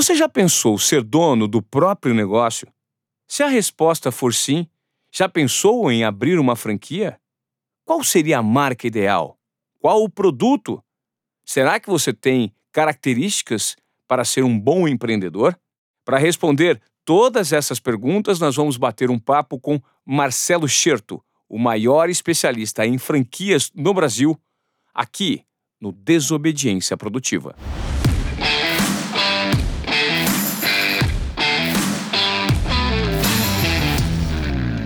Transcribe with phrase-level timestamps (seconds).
[0.00, 2.66] Você já pensou ser dono do próprio negócio?
[3.28, 4.66] Se a resposta for sim,
[5.12, 7.20] já pensou em abrir uma franquia?
[7.84, 9.38] Qual seria a marca ideal?
[9.78, 10.82] Qual o produto?
[11.44, 13.76] Será que você tem características
[14.08, 15.54] para ser um bom empreendedor?
[16.02, 22.08] Para responder todas essas perguntas, nós vamos bater um papo com Marcelo Scherto, o maior
[22.08, 24.34] especialista em franquias no Brasil,
[24.94, 25.44] aqui
[25.78, 27.54] no Desobediência Produtiva.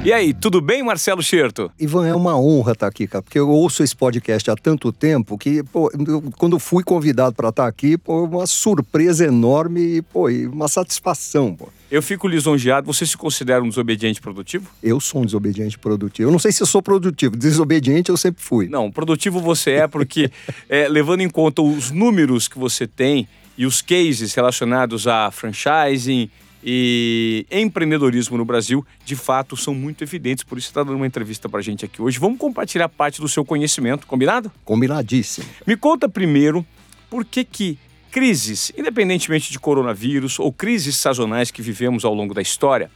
[0.05, 1.73] E aí, tudo bem, Marcelo Scherto?
[1.81, 5.39] Ivan, é uma honra estar aqui, cara, porque eu ouço esse podcast há tanto tempo
[5.39, 5.91] que, pô,
[6.37, 11.71] quando fui convidado para estar aqui, pô, uma surpresa enorme e, pô, uma satisfação, pô.
[11.91, 12.87] Eu fico lisonjeado.
[12.87, 14.69] Você se considera um desobediente produtivo?
[14.83, 16.29] Eu sou um desobediente produtivo.
[16.29, 17.35] Eu não sei se eu sou produtivo.
[17.35, 18.69] Desobediente eu sempre fui.
[18.69, 20.31] Não, produtivo você é porque,
[20.69, 23.27] é, levando em conta os números que você tem
[23.57, 26.29] e os cases relacionados a franchising,
[26.65, 30.43] e empreendedorismo no Brasil, de fato, são muito evidentes.
[30.43, 32.19] Por isso, está dando uma entrevista para a gente aqui hoje.
[32.19, 34.51] Vamos compartilhar parte do seu conhecimento, combinado?
[34.65, 35.47] Combinadíssimo.
[35.67, 36.65] Me conta primeiro
[37.11, 37.79] por que que
[38.11, 42.91] crises, independentemente de coronavírus ou crises sazonais que vivemos ao longo da história,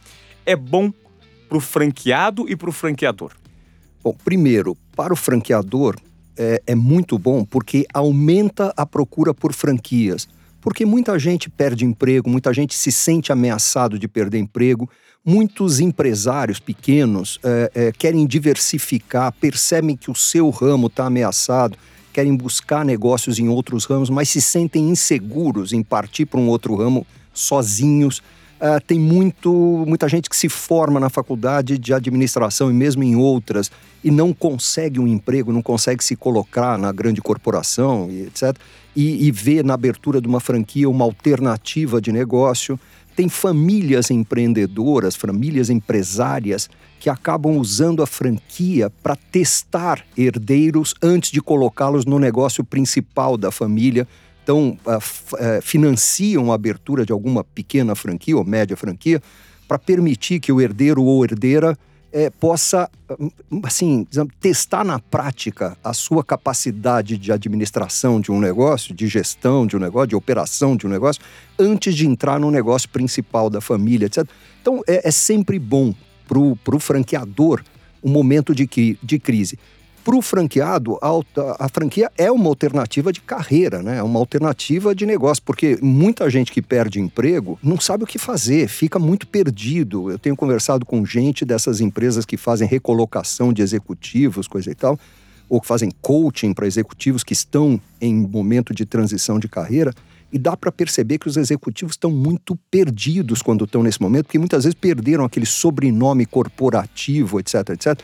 [0.45, 0.91] é bom
[1.47, 3.33] para o franqueado e para o franqueador?
[4.03, 5.95] Bom, primeiro, para o franqueador
[6.37, 10.27] é, é muito bom porque aumenta a procura por franquias
[10.61, 14.89] porque muita gente perde emprego, muita gente se sente ameaçado de perder emprego,
[15.25, 21.77] muitos empresários pequenos é, é, querem diversificar, percebem que o seu ramo está ameaçado,
[22.11, 26.75] querem buscar negócios em outros ramos, mas se sentem inseguros em partir para um outro
[26.75, 28.21] ramo sozinhos.
[28.59, 33.15] Uh, tem muito, muita gente que se forma na faculdade de administração e mesmo em
[33.15, 33.71] outras
[34.03, 38.53] e não consegue um emprego, não consegue se colocar na grande corporação e etc.
[38.93, 42.77] E, e vê na abertura de uma franquia uma alternativa de negócio.
[43.15, 51.41] Tem famílias empreendedoras, famílias empresárias que acabam usando a franquia para testar herdeiros antes de
[51.41, 54.05] colocá-los no negócio principal da família
[54.43, 59.21] então uh, financiam a abertura de alguma pequena franquia ou média franquia
[59.67, 61.77] para permitir que o herdeiro ou herdeira
[62.11, 62.89] é, possa,
[63.63, 64.07] assim,
[64.39, 69.79] testar na prática a sua capacidade de administração de um negócio, de gestão de um
[69.79, 71.21] negócio, de operação de um negócio,
[71.57, 74.27] antes de entrar no negócio principal da família, etc.
[74.61, 75.93] Então, é, é sempre bom
[76.27, 77.63] para o franqueador
[78.03, 78.67] um momento de,
[79.01, 79.59] de crise
[80.09, 83.97] para o franqueado, a, a, franquia é uma alternativa de carreira, né?
[83.97, 88.17] É uma alternativa de negócio, porque muita gente que perde emprego não sabe o que
[88.17, 90.09] fazer, fica muito perdido.
[90.09, 94.99] Eu tenho conversado com gente dessas empresas que fazem recolocação de executivos, coisa e tal,
[95.47, 99.93] ou que fazem coaching para executivos que estão em momento de transição de carreira.
[100.33, 104.39] E dá para perceber que os executivos estão muito perdidos quando estão nesse momento, porque
[104.39, 108.03] muitas vezes perderam aquele sobrenome corporativo, etc, etc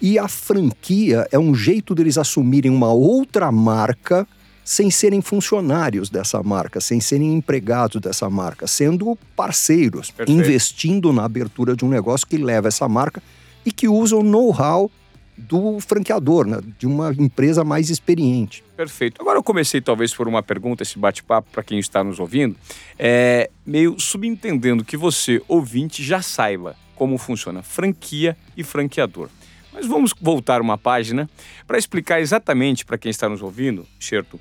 [0.00, 4.26] e a franquia é um jeito deles assumirem uma outra marca
[4.64, 10.32] sem serem funcionários dessa marca, sem serem empregados dessa marca, sendo parceiros, Perfeito.
[10.32, 13.22] investindo na abertura de um negócio que leva essa marca
[13.64, 14.90] e que usa o know-how
[15.36, 16.58] do franqueador, né?
[16.78, 18.64] de uma empresa mais experiente.
[18.76, 19.20] Perfeito.
[19.20, 22.56] Agora eu comecei talvez por uma pergunta, esse bate-papo para quem está nos ouvindo,
[22.98, 29.28] é meio subentendendo que você, ouvinte, já saiba como funciona franquia e franqueador.
[29.76, 31.28] Mas vamos voltar uma página
[31.66, 34.40] para explicar exatamente para quem está nos ouvindo, Xerto,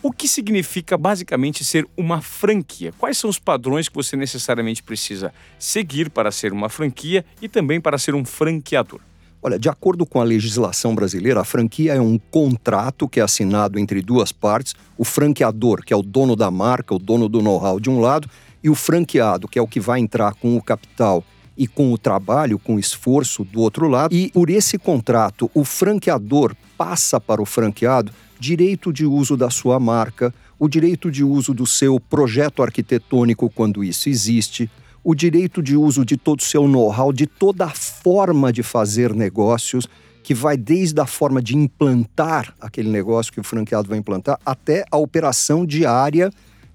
[0.00, 2.92] o que significa basicamente ser uma franquia?
[2.96, 7.80] Quais são os padrões que você necessariamente precisa seguir para ser uma franquia e também
[7.80, 9.00] para ser um franqueador?
[9.42, 13.80] Olha, de acordo com a legislação brasileira, a franquia é um contrato que é assinado
[13.80, 17.80] entre duas partes: o franqueador, que é o dono da marca, o dono do know-how
[17.80, 18.30] de um lado,
[18.62, 21.24] e o franqueado, que é o que vai entrar com o capital
[21.58, 24.14] e com o trabalho, com o esforço do outro lado.
[24.14, 29.80] E por esse contrato, o franqueador passa para o franqueado direito de uso da sua
[29.80, 34.70] marca, o direito de uso do seu projeto arquitetônico quando isso existe,
[35.02, 39.12] o direito de uso de todo o seu know-how, de toda a forma de fazer
[39.12, 39.88] negócios,
[40.22, 44.84] que vai desde a forma de implantar aquele negócio que o franqueado vai implantar até
[44.90, 46.30] a operação diária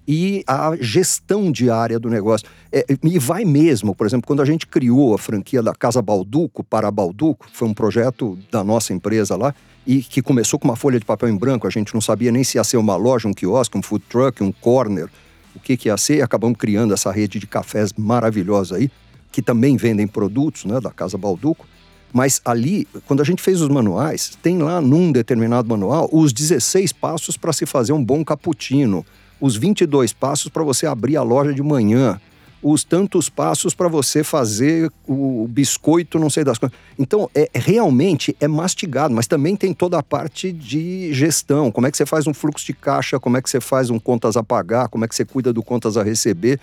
[0.07, 2.47] e a gestão diária do negócio.
[2.71, 6.63] É, e vai mesmo, por exemplo, quando a gente criou a franquia da Casa Balduco
[6.63, 9.53] para Balduco, foi um projeto da nossa empresa lá,
[9.85, 12.43] e que começou com uma folha de papel em branco, a gente não sabia nem
[12.43, 15.09] se ia ser uma loja, um quiosque, um food truck, um corner,
[15.55, 18.89] o que, que ia ser, e acabamos criando essa rede de cafés maravilhosa aí,
[19.31, 21.65] que também vendem produtos né, da Casa Balduco.
[22.11, 26.93] Mas ali, quando a gente fez os manuais, tem lá num determinado manual os 16
[26.93, 29.03] passos para se fazer um bom cappuccino,
[29.43, 32.17] os 22 passos para você abrir a loja de manhã,
[32.61, 36.77] os tantos passos para você fazer o biscoito, não sei das coisas.
[36.97, 41.69] Então, é, realmente é mastigado, mas também tem toda a parte de gestão.
[41.73, 43.99] Como é que você faz um fluxo de caixa, como é que você faz um
[43.99, 46.57] contas a pagar, como é que você cuida do contas a receber.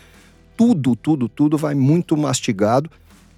[0.57, 2.91] Tudo, tudo, tudo vai muito mastigado.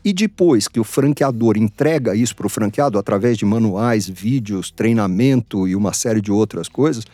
[0.04, 5.66] E depois que o franqueador entrega isso para o franqueado através de manuais, vídeos, treinamento
[5.66, 7.04] e uma série de outras coisas,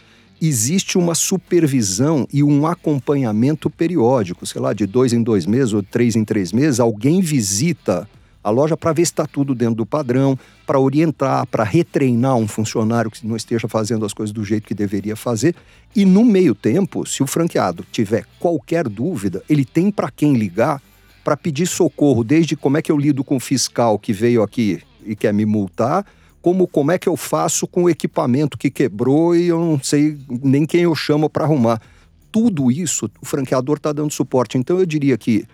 [0.40, 5.82] existe uma supervisão e um acompanhamento periódico, sei lá, de dois em dois meses ou
[5.82, 8.08] três em três meses, alguém visita
[8.42, 12.48] a loja para ver se está tudo dentro do padrão, para orientar, para retreinar um
[12.48, 15.54] funcionário que não esteja fazendo as coisas do jeito que deveria fazer.
[15.94, 20.80] E no meio tempo, se o franqueado tiver qualquer dúvida, ele tem para quem ligar
[21.24, 24.80] para pedir socorro, desde como é que eu lido com o fiscal que veio aqui
[25.04, 26.06] e quer me multar,
[26.40, 30.18] como como é que eu faço com o equipamento que quebrou e eu não sei
[30.28, 31.80] nem quem eu chamo para arrumar.
[32.30, 34.58] Tudo isso o franqueador está dando suporte.
[34.58, 35.46] Então eu diria que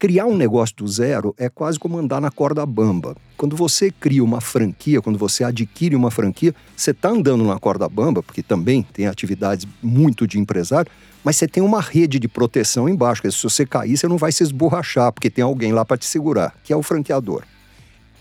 [0.00, 3.14] criar um negócio do zero é quase como andar na corda bamba.
[3.36, 7.86] Quando você cria uma franquia, quando você adquire uma franquia, você está andando na corda
[7.86, 10.90] bamba, porque também tem atividades muito de empresário,
[11.22, 13.30] mas você tem uma rede de proteção embaixo.
[13.30, 16.54] se você cair, você não vai se esborrachar, porque tem alguém lá para te segurar,
[16.64, 17.44] que é o franqueador.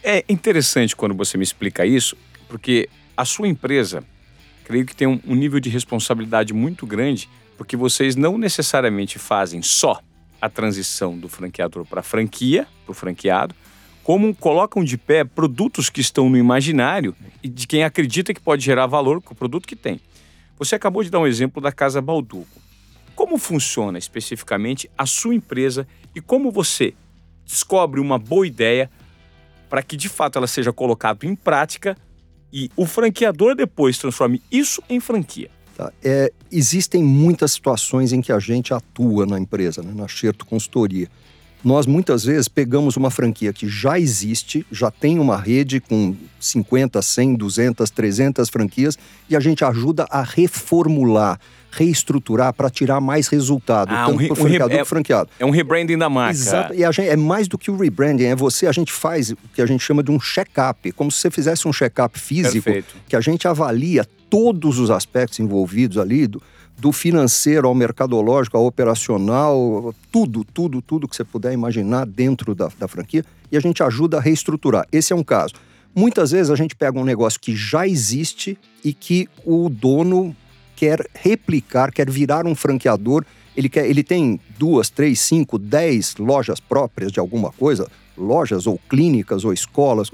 [0.03, 2.15] É interessante quando você me explica isso,
[2.47, 4.03] porque a sua empresa,
[4.63, 9.99] creio que tem um, nível de responsabilidade muito grande, porque vocês não necessariamente fazem só
[10.41, 13.53] a transição do franqueador para franquia, para o franqueado,
[14.01, 17.13] como colocam de pé produtos que estão no imaginário
[17.43, 19.99] e de quem acredita que pode gerar valor com o produto que tem.
[20.57, 22.61] Você acabou de dar um exemplo da Casa Balduco.
[23.15, 25.85] Como funciona especificamente a sua empresa
[26.15, 26.93] e como você
[27.45, 28.89] descobre uma boa ideia
[29.69, 31.95] para que de fato ela seja colocada em prática
[32.51, 35.49] e o franqueador depois transforme isso em franquia.
[35.77, 35.93] Tá?
[36.03, 41.07] É, existem muitas situações em que a gente atua na empresa, né, na Xerto Consultoria.
[41.63, 47.01] Nós muitas vezes pegamos uma franquia que já existe, já tem uma rede com 50,
[47.01, 48.97] 100, 200, 300 franquias
[49.29, 51.37] e a gente ajuda a reformular,
[51.69, 55.29] reestruturar para tirar mais resultado, ah, tanto um para o franqueador um é, franqueado.
[55.37, 56.39] É um rebranding da marca.
[56.39, 59.37] Exato, e gente, é mais do que o rebranding, é você, a gente faz o
[59.53, 62.95] que a gente chama de um check-up, como se você fizesse um check-up físico, Perfeito.
[63.07, 66.41] que a gente avalia todos os aspectos envolvidos ali, do,
[66.79, 72.69] do financeiro ao mercadológico, ao operacional, tudo, tudo, tudo que você puder imaginar dentro da,
[72.79, 74.87] da franquia, e a gente ajuda a reestruturar.
[74.91, 75.53] Esse é um caso.
[75.93, 80.35] Muitas vezes a gente pega um negócio que já existe e que o dono
[80.75, 83.25] quer replicar, quer virar um franqueador.
[83.57, 88.79] Ele, quer, ele tem duas, três, cinco, dez lojas próprias de alguma coisa, lojas ou
[88.87, 90.09] clínicas ou escolas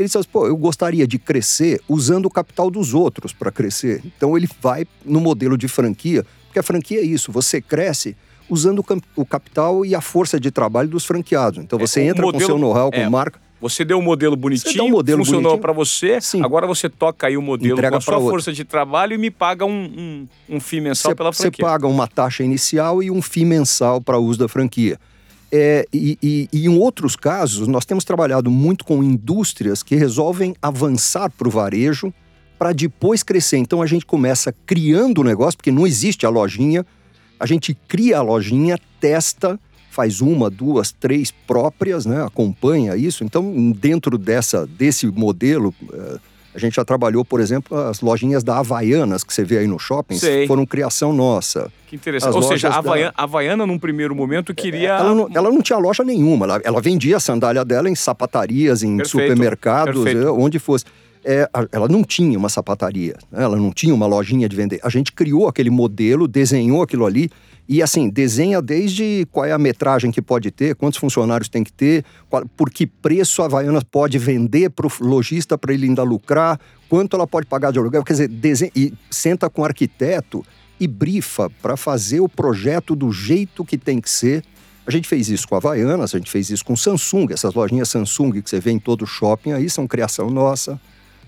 [0.00, 4.00] ele diz assim, pô, eu gostaria de crescer usando o capital dos outros para crescer.
[4.04, 8.16] Então ele vai no modelo de franquia, porque a franquia é isso, você cresce
[8.48, 11.62] usando o capital e a força de trabalho dos franqueados.
[11.62, 13.38] Então é, você é, entra modelo, com seu know-how, com é, marca.
[13.60, 16.42] Você deu um modelo bonitinho, um modelo funcionou para você, Sim.
[16.42, 18.30] agora você toca aí o modelo Entrega com a sua outro.
[18.30, 21.66] força de trabalho e me paga um, um, um FII mensal cê, pela franquia.
[21.66, 24.98] Você paga uma taxa inicial e um FII mensal para uso da franquia.
[25.52, 30.54] É, e, e, e, em outros casos, nós temos trabalhado muito com indústrias que resolvem
[30.62, 32.12] avançar para o varejo
[32.58, 33.56] para depois crescer.
[33.56, 36.86] Então a gente começa criando o negócio, porque não existe a lojinha,
[37.38, 39.58] a gente cria a lojinha, testa,
[39.90, 42.22] faz uma, duas, três próprias, né?
[42.22, 43.24] acompanha isso.
[43.24, 45.74] Então, dentro dessa, desse modelo.
[45.92, 49.66] É, a gente já trabalhou, por exemplo, as lojinhas da Havaianas que você vê aí
[49.66, 50.46] no shopping, Sei.
[50.46, 51.70] foram criação nossa.
[51.86, 52.30] Que interessante.
[52.30, 53.22] As Ou seja, a Havaiana, da...
[53.22, 54.90] Havaiana, num primeiro momento, queria.
[54.90, 56.46] Ela não, ela não tinha loja nenhuma.
[56.46, 59.10] Ela, ela, vendia a sandália dela em sapatarias, em Perfeito.
[59.10, 60.26] supermercados, Perfeito.
[60.26, 60.84] É, onde fosse.
[61.24, 63.42] É, ela não tinha uma sapataria, né?
[63.42, 64.80] ela não tinha uma lojinha de vender.
[64.82, 67.30] A gente criou aquele modelo, desenhou aquilo ali
[67.72, 71.72] e assim, desenha desde qual é a metragem que pode ter, quantos funcionários tem que
[71.72, 76.02] ter, qual, por que preço a Havaianas pode vender para o lojista para ele ainda
[76.02, 76.58] lucrar,
[76.88, 78.02] quanto ela pode pagar de aluguel.
[78.02, 80.44] Quer dizer, desenha, e senta com o arquiteto
[80.80, 84.42] e brifa para fazer o projeto do jeito que tem que ser.
[84.84, 87.88] A gente fez isso com a Havaianas, a gente fez isso com Samsung, essas lojinhas
[87.88, 90.80] Samsung que você vê em todo shopping aí são criação nossa.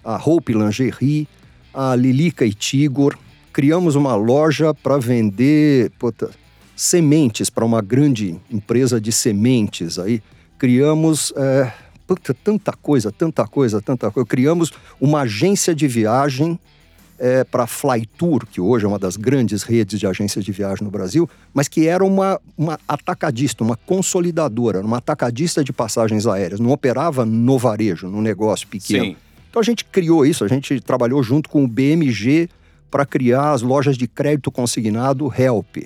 [0.05, 1.29] A Hope Lingerie,
[1.73, 3.17] a Lilica e Tigor,
[3.53, 6.31] criamos uma loja para vender puta,
[6.75, 9.99] sementes para uma grande empresa de sementes.
[9.99, 10.23] Aí
[10.59, 11.73] criamos é,
[12.07, 14.27] puta, tanta coisa, tanta coisa, tanta coisa.
[14.27, 16.59] Criamos uma agência de viagem
[17.19, 20.83] é, para a Flytour, que hoje é uma das grandes redes de agências de viagem
[20.83, 26.59] no Brasil, mas que era uma, uma atacadista, uma consolidadora, uma atacadista de passagens aéreas,
[26.59, 29.05] não operava no varejo, no negócio pequeno.
[29.05, 29.17] Sim.
[29.49, 32.49] Então a gente criou isso, a gente trabalhou junto com o BMG
[32.93, 35.79] para criar as lojas de crédito consignado Help.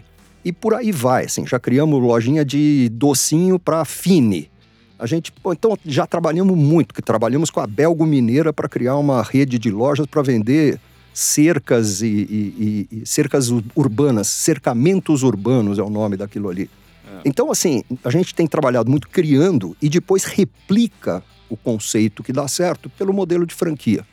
[0.44, 4.50] E por aí vai, assim, já criamos lojinha de docinho para Fini.
[4.98, 9.22] A gente, então já trabalhamos muito, que trabalhamos com a Belgo Mineira para criar uma
[9.22, 10.80] rede de lojas para vender
[11.14, 16.68] cercas e, e, e, cercas urbanas, cercamentos urbanos é o nome daquilo ali.
[17.06, 17.20] É.
[17.24, 22.48] Então, assim, a gente tem trabalhado muito criando e depois replica o conceito que dá
[22.48, 24.04] certo pelo modelo de franquia.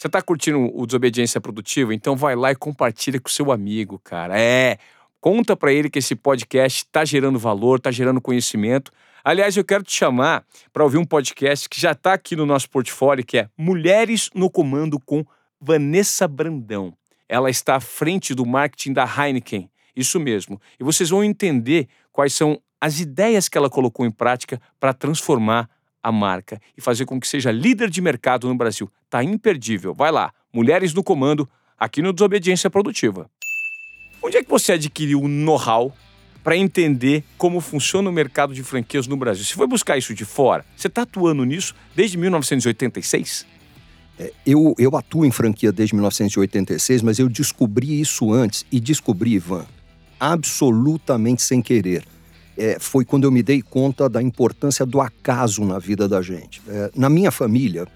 [0.00, 1.94] Você está curtindo o Desobediência Produtiva?
[1.94, 4.40] Então vai lá e compartilha com seu amigo, cara.
[4.40, 4.78] É,
[5.20, 8.90] conta para ele que esse podcast está gerando valor, está gerando conhecimento.
[9.22, 10.42] Aliás, eu quero te chamar
[10.72, 14.48] para ouvir um podcast que já está aqui no nosso portfólio, que é Mulheres no
[14.48, 15.22] Comando com
[15.60, 16.94] Vanessa Brandão.
[17.28, 19.68] Ela está à frente do marketing da Heineken.
[19.94, 20.58] Isso mesmo.
[20.80, 25.68] E vocês vão entender quais são as ideias que ela colocou em prática para transformar
[26.02, 28.90] a marca e fazer com que seja líder de mercado no Brasil.
[29.08, 29.94] Tá imperdível.
[29.94, 33.30] Vai lá, Mulheres no Comando, aqui no Desobediência Produtiva.
[34.22, 35.94] Onde é que você adquiriu o know-how
[36.42, 39.44] para entender como funciona o mercado de franquias no Brasil?
[39.44, 40.64] Você foi buscar isso de fora?
[40.76, 43.46] Você está atuando nisso desde 1986?
[44.18, 49.32] É, eu, eu atuo em franquia desde 1986, mas eu descobri isso antes e descobri,
[49.32, 49.66] Ivan,
[50.18, 52.04] absolutamente sem querer
[52.56, 56.60] é, foi quando eu me dei conta da importância do acaso na vida da gente.
[56.68, 57.86] É, na minha família,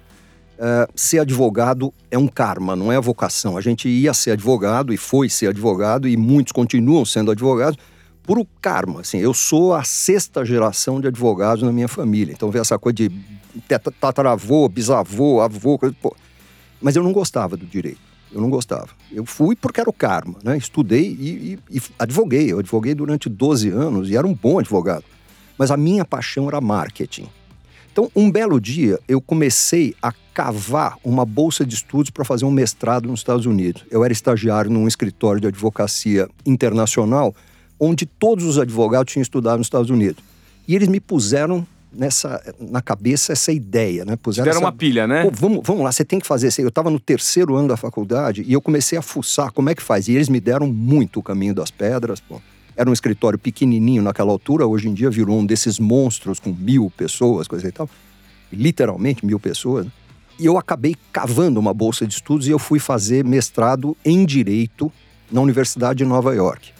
[0.58, 3.56] é, ser advogado é um karma, não é a vocação.
[3.56, 7.78] A gente ia ser advogado e foi ser advogado, e muitos continuam sendo advogados
[8.22, 9.00] por o karma.
[9.00, 12.32] Assim, eu sou a sexta geração de advogados na minha família.
[12.32, 13.10] Então, vê essa coisa de
[14.00, 15.78] tataravô, bisavô, avô.
[16.00, 16.16] Pô.
[16.80, 18.13] Mas eu não gostava do direito.
[18.34, 18.88] Eu não gostava.
[19.12, 20.56] Eu fui porque era o karma, né?
[20.56, 22.50] Estudei e, e, e advoguei.
[22.50, 25.04] Eu advoguei durante 12 anos e era um bom advogado.
[25.56, 27.28] Mas a minha paixão era marketing.
[27.92, 32.50] Então, um belo dia, eu comecei a cavar uma bolsa de estudos para fazer um
[32.50, 33.84] mestrado nos Estados Unidos.
[33.88, 37.32] Eu era estagiário num escritório de advocacia internacional,
[37.78, 40.24] onde todos os advogados tinham estudado nos Estados Unidos.
[40.66, 41.64] E eles me puseram
[41.94, 44.16] nessa, na cabeça essa ideia, né?
[44.16, 45.28] Puseram essa, uma pilha, né?
[45.32, 46.52] vamos, vamos lá, você tem que fazer.
[46.58, 49.82] Eu estava no terceiro ano da faculdade e eu comecei a fuçar como é que
[49.82, 50.08] faz.
[50.08, 52.20] E eles me deram muito o caminho das pedras.
[52.20, 52.40] Pô.
[52.76, 56.90] Era um escritório pequenininho naquela altura, hoje em dia virou um desses monstros com mil
[56.96, 57.88] pessoas, coisa e tal.
[58.52, 59.86] Literalmente mil pessoas.
[59.86, 59.92] Né?
[60.38, 64.92] E eu acabei cavando uma bolsa de estudos e eu fui fazer mestrado em Direito
[65.30, 66.73] na Universidade de Nova York.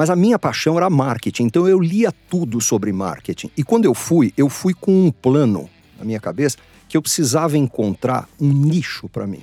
[0.00, 3.50] Mas a minha paixão era marketing, então eu lia tudo sobre marketing.
[3.54, 6.56] E quando eu fui, eu fui com um plano na minha cabeça
[6.88, 9.42] que eu precisava encontrar um nicho para mim.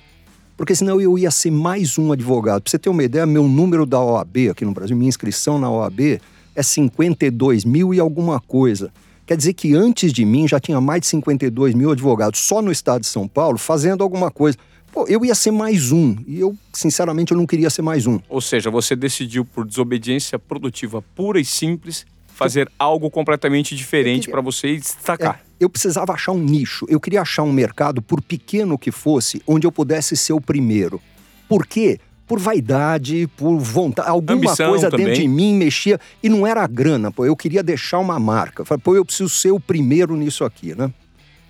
[0.58, 2.64] Porque senão eu ia ser mais um advogado.
[2.64, 5.70] Para você ter uma ideia, meu número da OAB aqui no Brasil, minha inscrição na
[5.70, 6.20] OAB
[6.56, 8.92] é 52 mil e alguma coisa.
[9.28, 12.72] Quer dizer que antes de mim já tinha mais de 52 mil advogados só no
[12.72, 14.58] estado de São Paulo fazendo alguma coisa.
[14.98, 16.16] Pô, eu ia ser mais um.
[16.25, 18.20] E eu, sinceramente, eu não queria ser mais um.
[18.27, 24.42] Ou seja, você decidiu, por desobediência produtiva pura e simples, fazer algo completamente diferente para
[24.42, 25.36] você destacar.
[25.36, 26.84] É, eu precisava achar um nicho.
[26.89, 31.00] Eu queria achar um mercado, por pequeno que fosse, onde eu pudesse ser o primeiro.
[31.48, 32.00] Por quê?
[32.25, 35.06] Por vaidade, por vontade, alguma Ambição coisa também.
[35.06, 36.00] dentro de mim mexia.
[36.24, 37.24] E não era a grana, pô.
[37.24, 38.66] Eu queria deixar uma marca.
[38.66, 40.92] Falei, pô, eu preciso ser o primeiro nisso aqui, né?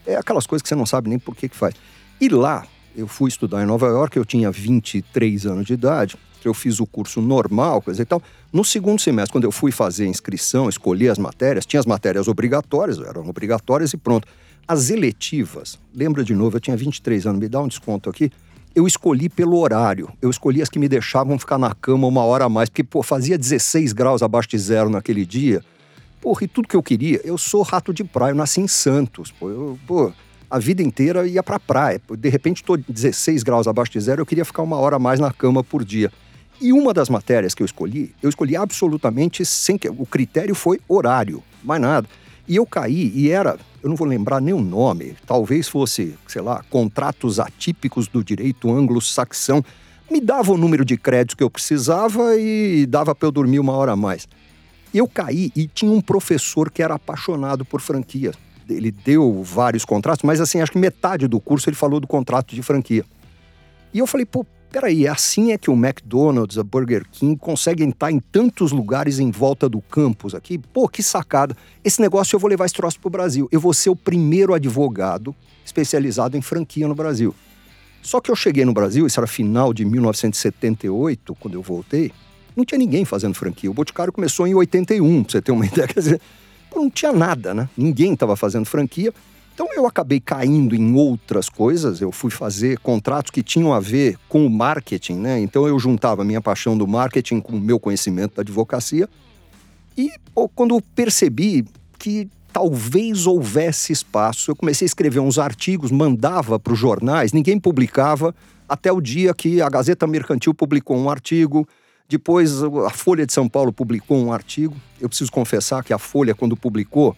[0.06, 1.76] É aquelas coisas que você não sabe nem por que, que faz.
[2.20, 2.66] E lá,
[2.98, 6.88] eu fui estudar em Nova York, eu tinha 23 anos de idade, eu fiz o
[6.88, 8.22] curso normal, coisa e tal.
[8.52, 12.28] No segundo semestre, quando eu fui fazer a inscrição, escolher as matérias, tinha as matérias
[12.28, 14.28] obrigatórias, eram obrigatórias e pronto.
[14.68, 18.32] As eletivas, lembra de novo, eu tinha 23 anos, me dá um desconto aqui.
[18.74, 20.10] Eu escolhi pelo horário.
[20.22, 23.04] Eu escolhi as que me deixavam ficar na cama uma hora a mais, porque, pô,
[23.04, 25.64] fazia 16 graus abaixo de zero naquele dia.
[26.20, 29.32] Porra, e tudo que eu queria, eu sou rato de praia, eu nasci em Santos,
[29.32, 30.12] pô, eu, pô,
[30.50, 32.02] a vida inteira ia para a praia.
[32.18, 35.32] De repente, estou 16 graus abaixo de zero, eu queria ficar uma hora mais na
[35.32, 36.12] cama por dia.
[36.60, 39.88] E uma das matérias que eu escolhi, eu escolhi absolutamente sem que.
[39.90, 42.08] O critério foi horário, mais nada.
[42.48, 46.42] E eu caí, e era, eu não vou lembrar nem o nome, talvez fosse, sei
[46.42, 49.64] lá, contratos atípicos do direito anglo-saxão.
[50.10, 53.74] Me dava o número de créditos que eu precisava e dava para eu dormir uma
[53.74, 54.28] hora a mais.
[54.94, 58.32] Eu caí e tinha um professor que era apaixonado por franquia
[58.70, 62.56] ele deu vários contratos, mas assim, acho que metade do curso ele falou do contrato
[62.56, 63.06] de franquia.
[63.94, 68.12] E eu falei, pô, peraí, assim é que o McDonald's, a Burger King conseguem estar
[68.12, 70.58] em tantos lugares em volta do campus aqui?
[70.58, 71.56] Pô, que sacada.
[71.84, 73.48] Esse negócio eu vou levar esse troço pro Brasil.
[73.52, 77.34] Eu vou ser o primeiro advogado especializado em franquia no Brasil.
[78.02, 82.12] Só que eu cheguei no Brasil, isso era final de 1978, quando eu voltei,
[82.56, 83.70] não tinha ninguém fazendo franquia.
[83.70, 85.88] O Boticário começou em 81, pra você ter uma ideia.
[85.88, 86.22] Quer dizer,
[86.76, 87.70] não tinha nada, né?
[87.78, 89.14] Ninguém estava fazendo franquia.
[89.54, 94.16] Então eu acabei caindo em outras coisas, eu fui fazer contratos que tinham a ver
[94.30, 95.40] com o marketing, né?
[95.40, 99.10] Então eu juntava a minha paixão do marketing com o meu conhecimento da advocacia.
[99.98, 101.66] E pô, quando eu percebi
[101.98, 107.60] que talvez houvesse espaço, eu comecei a escrever uns artigos, mandava para os jornais, ninguém
[107.60, 108.36] publicava,
[108.70, 111.68] até o dia que a Gazeta Mercantil publicou um artigo,
[112.08, 114.76] depois a Folha de São Paulo publicou um artigo.
[115.00, 117.16] Eu preciso confessar que a Folha, quando publicou,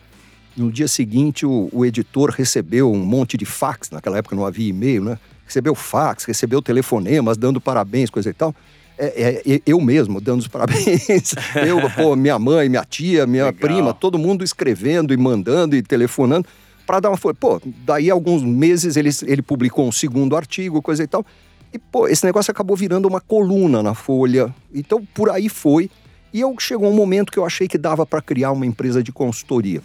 [0.57, 4.67] no dia seguinte, o, o, editor recebeu um monte de fax, naquela época não havia
[4.67, 5.19] e-mail, né?
[5.45, 8.53] Recebeu fax, recebeu telefonemas dando parabéns, coisa e tal.
[8.97, 11.33] É, é, eu mesmo dando os parabéns.
[11.65, 13.59] eu, pô, minha mãe, minha tia, minha Legal.
[13.59, 16.47] prima, todo mundo escrevendo e mandando e telefonando
[16.85, 17.37] para dar uma força.
[17.39, 21.25] Pô, daí alguns meses ele, ele publicou um segundo artigo, coisa e tal.
[21.73, 24.53] E, pô, esse negócio acabou virando uma coluna na Folha.
[24.73, 25.89] Então, por aí foi.
[26.33, 29.11] E eu chegou um momento que eu achei que dava para criar uma empresa de
[29.11, 29.81] consultoria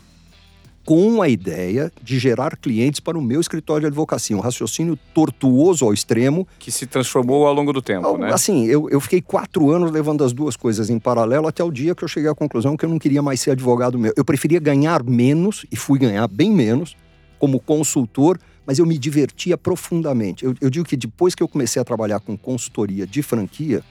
[0.85, 4.37] com a ideia de gerar clientes para o meu escritório de advocacia.
[4.37, 6.47] Um raciocínio tortuoso ao extremo.
[6.59, 8.33] Que se transformou ao longo do tempo, ao, né?
[8.33, 11.95] Assim, eu, eu fiquei quatro anos levando as duas coisas em paralelo até o dia
[11.95, 14.13] que eu cheguei à conclusão que eu não queria mais ser advogado meu.
[14.17, 16.97] Eu preferia ganhar menos, e fui ganhar bem menos,
[17.39, 20.45] como consultor, mas eu me divertia profundamente.
[20.45, 23.83] Eu, eu digo que depois que eu comecei a trabalhar com consultoria de franquia,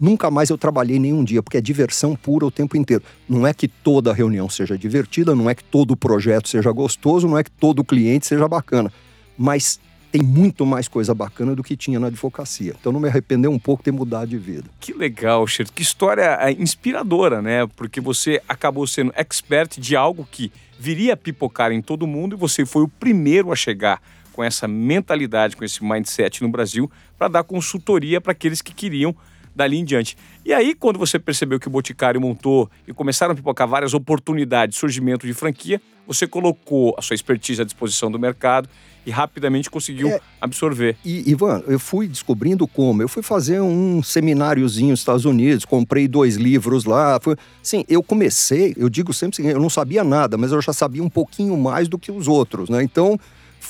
[0.00, 3.02] Nunca mais eu trabalhei nenhum dia, porque é diversão pura o tempo inteiro.
[3.28, 7.36] Não é que toda reunião seja divertida, não é que todo projeto seja gostoso, não
[7.36, 8.90] é que todo cliente seja bacana.
[9.36, 9.78] Mas
[10.10, 12.74] tem muito mais coisa bacana do que tinha na advocacia.
[12.80, 14.64] Então não me arrependeu um pouco ter mudado de vida.
[14.80, 15.66] Que legal, Cher.
[15.70, 17.66] Que história é, inspiradora, né?
[17.76, 22.38] Porque você acabou sendo expert de algo que viria a pipocar em todo mundo e
[22.38, 24.00] você foi o primeiro a chegar
[24.40, 29.14] com essa mentalidade, com esse mindset no Brasil para dar consultoria para aqueles que queriam
[29.54, 30.16] dali em diante.
[30.46, 34.78] E aí, quando você percebeu que o Boticário montou e começaram a pipocar várias oportunidades,
[34.78, 38.66] surgimento de franquia, você colocou a sua expertise à disposição do mercado
[39.04, 40.96] e rapidamente conseguiu é, absorver.
[41.04, 43.02] E, Ivan, eu fui descobrindo como.
[43.02, 47.20] Eu fui fazer um semináriozinho nos Estados Unidos, comprei dois livros lá.
[47.20, 51.04] Foi, sim, eu comecei, eu digo sempre eu não sabia nada, mas eu já sabia
[51.04, 52.82] um pouquinho mais do que os outros, né?
[52.82, 53.20] Então,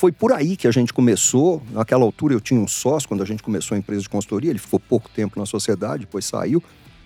[0.01, 1.61] foi por aí que a gente começou.
[1.71, 4.57] Naquela altura eu tinha um sócio quando a gente começou a empresa de consultoria, ele
[4.57, 6.63] ficou pouco tempo na sociedade, depois saiu.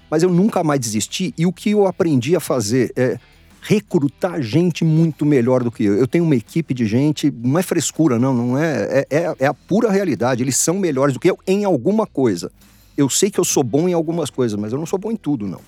[0.10, 3.20] Mas eu nunca mais desisti e o que eu aprendi a fazer é
[3.62, 5.96] recrutar gente muito melhor do que eu.
[5.96, 9.46] Eu tenho uma equipe de gente, não é frescura, não, não é, é, é, é
[9.46, 10.42] a pura realidade.
[10.42, 12.50] Eles são melhores do que eu em alguma coisa.
[12.96, 15.18] Eu sei que eu sou bom em algumas coisas, mas eu não sou bom em
[15.18, 15.60] tudo, não.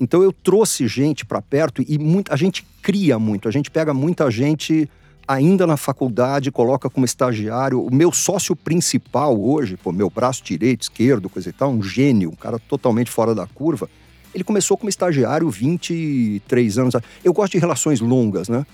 [0.00, 3.92] Então eu trouxe gente para perto e muito, a gente cria muito, a gente pega
[3.92, 4.88] muita gente
[5.30, 7.80] ainda na faculdade, coloca como estagiário.
[7.80, 12.30] O meu sócio principal hoje, pô, meu braço direito, esquerdo, coisa e tal, um gênio,
[12.30, 13.88] um cara totalmente fora da curva.
[14.34, 16.94] Ele começou como estagiário 23 anos.
[17.22, 18.66] Eu gosto de relações longas, né?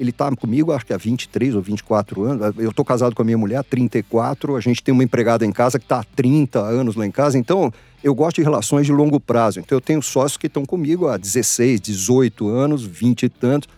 [0.00, 2.56] Ele está comigo, acho que há 23 ou 24 anos.
[2.56, 4.56] Eu estou casado com a minha mulher há 34.
[4.56, 7.36] A gente tem uma empregada em casa que está há 30 anos lá em casa.
[7.36, 7.70] Então,
[8.02, 9.60] eu gosto de relações de longo prazo.
[9.60, 13.68] Então, eu tenho sócios que estão comigo há 16, 18 anos, 20 e tantos.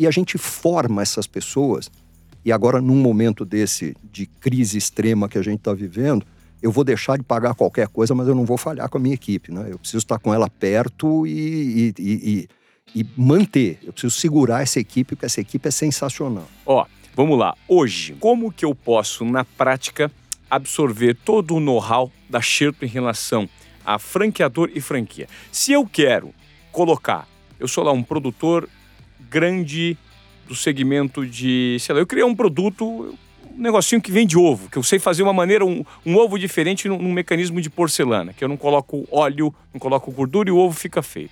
[0.00, 1.90] E a gente forma essas pessoas.
[2.42, 6.24] E agora, num momento desse de crise extrema que a gente está vivendo,
[6.62, 9.14] eu vou deixar de pagar qualquer coisa, mas eu não vou falhar com a minha
[9.14, 9.52] equipe.
[9.52, 9.66] Né?
[9.68, 12.48] Eu preciso estar com ela perto e, e,
[12.94, 13.78] e, e manter.
[13.82, 16.48] Eu preciso segurar essa equipe, porque essa equipe é sensacional.
[16.64, 17.54] Ó, vamos lá.
[17.68, 20.10] Hoje, como que eu posso, na prática,
[20.50, 23.46] absorver todo o know-how da Sherpa em relação
[23.84, 25.28] a franqueador e franquia?
[25.52, 26.32] Se eu quero
[26.72, 28.66] colocar, eu sou lá um produtor
[29.30, 29.96] grande
[30.46, 34.76] do segmento de, sei lá, eu criei um produto, um negocinho que vende ovo, que
[34.76, 38.42] eu sei fazer uma maneira, um, um ovo diferente num, num, mecanismo de porcelana, que
[38.42, 41.30] eu não coloco óleo, não coloco gordura e o ovo fica feito.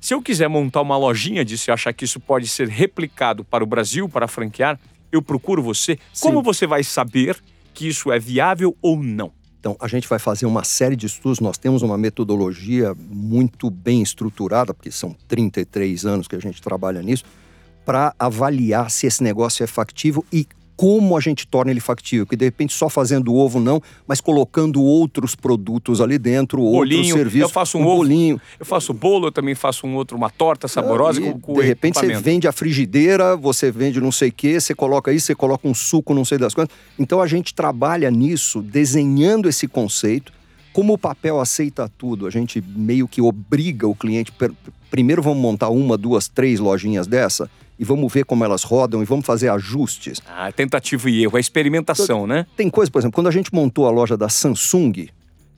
[0.00, 3.62] Se eu quiser montar uma lojinha disso e achar que isso pode ser replicado para
[3.62, 4.78] o Brasil, para franquear,
[5.10, 5.98] eu procuro você.
[6.12, 6.26] Sim.
[6.26, 7.36] Como você vai saber
[7.72, 9.37] que isso é viável ou não?
[9.60, 11.40] Então, a gente vai fazer uma série de estudos.
[11.40, 17.02] Nós temos uma metodologia muito bem estruturada, porque são 33 anos que a gente trabalha
[17.02, 17.24] nisso,
[17.84, 20.46] para avaliar se esse negócio é factível e
[20.78, 24.80] como a gente torna ele factível, que de repente só fazendo ovo não, mas colocando
[24.80, 27.40] outros produtos ali dentro, bolinho, outros serviços.
[27.40, 28.40] Eu faço um, um ovo, bolinho.
[28.60, 31.98] Eu faço bolo, eu também faço um outro, uma torta saborosa com, com De repente
[31.98, 35.66] você vende a frigideira, você vende não sei o quê, você coloca isso, você coloca
[35.66, 36.72] um suco, não sei das coisas.
[36.96, 40.32] Então a gente trabalha nisso, desenhando esse conceito.
[40.72, 44.32] Como o papel aceita tudo, a gente meio que obriga o cliente.
[44.88, 49.04] Primeiro vamos montar uma, duas, três lojinhas dessa e vamos ver como elas rodam e
[49.04, 50.20] vamos fazer ajustes.
[50.26, 52.46] Ah, tentativa e erro, a experimentação, então, né?
[52.56, 55.08] Tem coisa, por exemplo, quando a gente montou a loja da Samsung,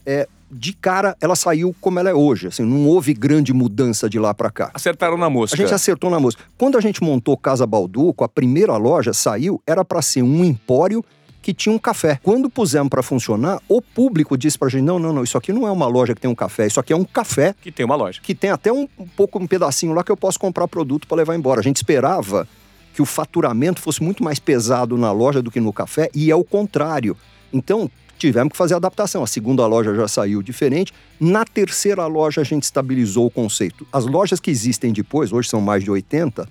[0.04, 2.48] é, de cara ela saiu como ela é hoje.
[2.48, 4.70] Assim, não houve grande mudança de lá para cá.
[4.74, 5.54] Acertaram na mosca.
[5.54, 6.42] A gente acertou na mosca.
[6.58, 11.04] Quando a gente montou Casa Balduco, a primeira loja saiu, era para ser um empório
[11.42, 12.18] que tinha um café.
[12.22, 15.52] Quando pusemos para funcionar, o público disse para a gente: não, não, não, isso aqui
[15.52, 17.54] não é uma loja que tem um café, isso aqui é um café.
[17.60, 18.20] Que tem uma loja.
[18.22, 21.16] Que tem até um, um pouco, um pedacinho lá que eu posso comprar produto para
[21.18, 21.60] levar embora.
[21.60, 22.46] A gente esperava
[22.92, 26.34] que o faturamento fosse muito mais pesado na loja do que no café, e é
[26.34, 27.16] o contrário.
[27.52, 29.22] Então, tivemos que fazer adaptação.
[29.22, 30.92] A segunda loja já saiu diferente.
[31.18, 33.86] Na terceira loja, a gente estabilizou o conceito.
[33.92, 36.48] As lojas que existem depois, hoje são mais de 80,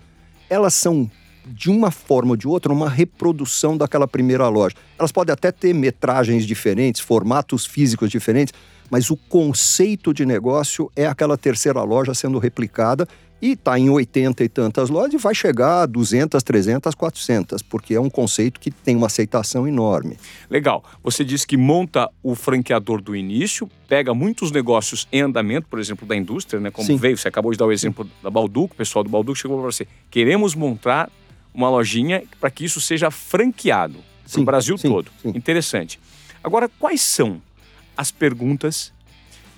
[0.49, 1.09] elas são,
[1.45, 4.75] de uma forma ou de outra, uma reprodução daquela primeira loja.
[4.97, 8.53] Elas podem até ter metragens diferentes, formatos físicos diferentes,
[8.89, 13.07] mas o conceito de negócio é aquela terceira loja sendo replicada
[13.41, 17.93] e está em 80 e tantas lojas e vai chegar a 200, 300, 400, porque
[17.93, 20.17] é um conceito que tem uma aceitação enorme.
[20.49, 20.83] Legal.
[21.03, 26.07] Você disse que monta o franqueador do início, pega muitos negócios em andamento, por exemplo,
[26.07, 26.69] da indústria, né?
[26.69, 26.97] Como Sim.
[26.97, 28.11] veio, você acabou de dar o exemplo Sim.
[28.21, 29.87] da Balduco, o pessoal do Balduco chegou para você.
[30.11, 31.09] Queremos montar
[31.59, 33.99] uma lojinha para que isso seja franqueado
[34.35, 35.11] no Brasil sim, todo.
[35.21, 35.29] Sim.
[35.29, 35.99] Interessante.
[36.43, 37.41] Agora, quais são
[37.97, 38.93] as perguntas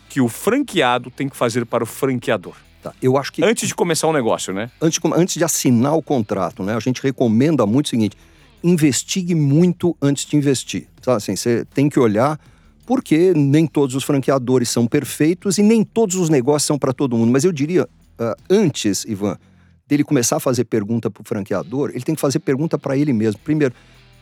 [0.10, 2.56] que o franqueado tem que fazer para o franqueador?
[2.82, 2.94] Tá.
[3.02, 3.44] Eu acho que.
[3.44, 4.72] Antes de começar o negócio, né?
[4.82, 6.76] Antes de, antes de assinar o contrato, né?
[6.76, 8.18] A gente recomenda muito o seguinte:
[8.64, 10.88] investigue muito antes de investir.
[11.02, 12.40] Sabe assim, você tem que olhar,
[12.86, 17.16] porque nem todos os franqueadores são perfeitos e nem todos os negócios são para todo
[17.16, 17.32] mundo.
[17.32, 19.38] Mas eu diria, uh, antes, Ivan,
[19.92, 23.12] dele começar a fazer pergunta para o franqueador, ele tem que fazer pergunta para ele
[23.12, 23.42] mesmo.
[23.44, 23.74] Primeiro,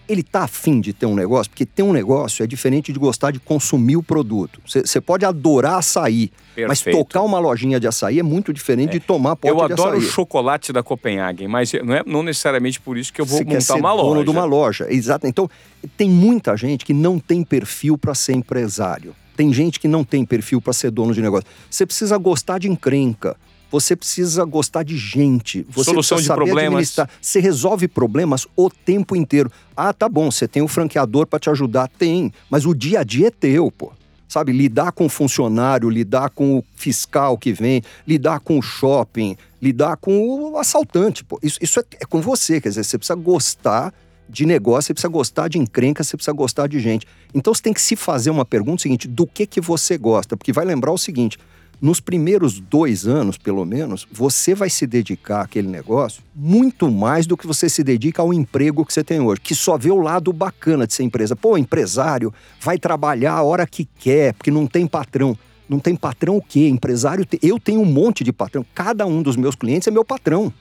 [0.07, 3.29] ele tá afim de ter um negócio, porque ter um negócio é diferente de gostar
[3.29, 4.59] de consumir o produto.
[4.65, 6.67] Você pode adorar açaí, Perfeito.
[6.67, 8.93] mas tocar uma lojinha de açaí é muito diferente é.
[8.93, 9.77] de tomar pote de açaí.
[9.77, 13.25] Eu adoro o chocolate da Copenhagen, mas não é não necessariamente por isso que eu
[13.25, 14.23] vou Você montar quer ser uma dono loja.
[14.23, 15.27] de uma loja, exato.
[15.27, 15.47] Então,
[15.95, 19.13] tem muita gente que não tem perfil para ser empresário.
[19.37, 21.47] Tem gente que não tem perfil para ser dono de negócio.
[21.69, 23.37] Você precisa gostar de encrenca.
[23.71, 25.65] Você precisa gostar de gente.
[25.69, 26.63] Você Solução de problemas.
[26.63, 27.09] Administrar.
[27.21, 29.51] Você resolve problemas o tempo inteiro.
[29.75, 31.87] Ah, tá bom, você tem um franqueador para te ajudar.
[31.87, 33.91] Tem, mas o dia a dia é teu, pô.
[34.27, 39.35] Sabe, lidar com o funcionário, lidar com o fiscal que vem, lidar com o shopping,
[39.59, 41.39] lidar com o assaltante, pô.
[41.41, 43.91] Isso, isso é, é com você, quer dizer, você precisa gostar
[44.29, 47.07] de negócio, você precisa gostar de encrenca, você precisa gostar de gente.
[47.33, 50.37] Então você tem que se fazer uma pergunta seguinte: do que que você gosta?
[50.37, 51.37] Porque vai lembrar o seguinte:
[51.81, 57.37] nos primeiros dois anos, pelo menos, você vai se dedicar àquele negócio muito mais do
[57.37, 60.33] que você se dedica ao emprego que você tem hoje, que só vê o lado
[60.33, 61.35] bacana de ser empresa.
[61.35, 65.37] Pô, empresário vai trabalhar a hora que quer, porque não tem patrão.
[65.69, 66.67] Não tem patrão o quê?
[66.67, 68.65] Empresário, eu tenho um monte de patrão.
[68.73, 70.51] Cada um dos meus clientes é meu patrão.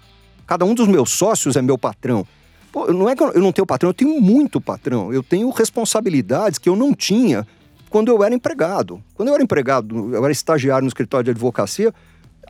[0.46, 2.26] Cada um dos meus sócios é meu patrão.
[2.70, 5.12] Pô, não é que eu não tenho patrão, eu tenho muito patrão.
[5.12, 7.46] Eu tenho responsabilidades que eu não tinha
[7.88, 9.02] quando eu era empregado.
[9.14, 11.92] Quando eu era empregado, eu era estagiário no escritório de advocacia,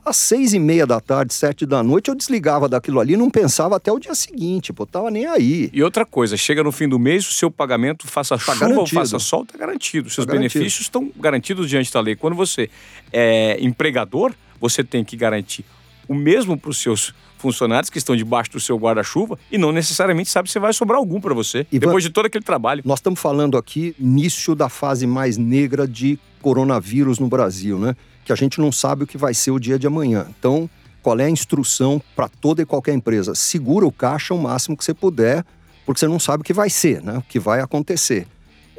[0.05, 3.31] às seis e meia da tarde, sete da noite, eu desligava daquilo ali e não
[3.31, 5.71] pensava até o dia seguinte, pô, tava nem aí.
[5.73, 8.81] E outra coisa, chega no fim do mês, o seu pagamento, faça tá chuva garantido.
[8.81, 10.09] ou faça sol, tá garantido.
[10.09, 12.17] Seus tá benefícios estão garantidos diante da lei.
[12.17, 12.71] Quando você
[13.13, 15.65] é empregador, você tem que garantir
[16.09, 20.31] o mesmo para os seus funcionários que estão debaixo do seu guarda-chuva e não necessariamente
[20.31, 22.83] sabe se vai sobrar algum para você Ivan, depois de todo aquele trabalho.
[22.85, 27.97] Nós estamos falando aqui início da fase mais negra de coronavírus no Brasil, né?
[28.25, 30.27] Que a gente não sabe o que vai ser o dia de amanhã.
[30.39, 30.69] Então,
[31.03, 33.35] qual é a instrução para toda e qualquer empresa?
[33.35, 35.45] Segura o caixa o máximo que você puder,
[35.87, 37.19] porque você não sabe o que vai ser, né?
[37.19, 38.27] O que vai acontecer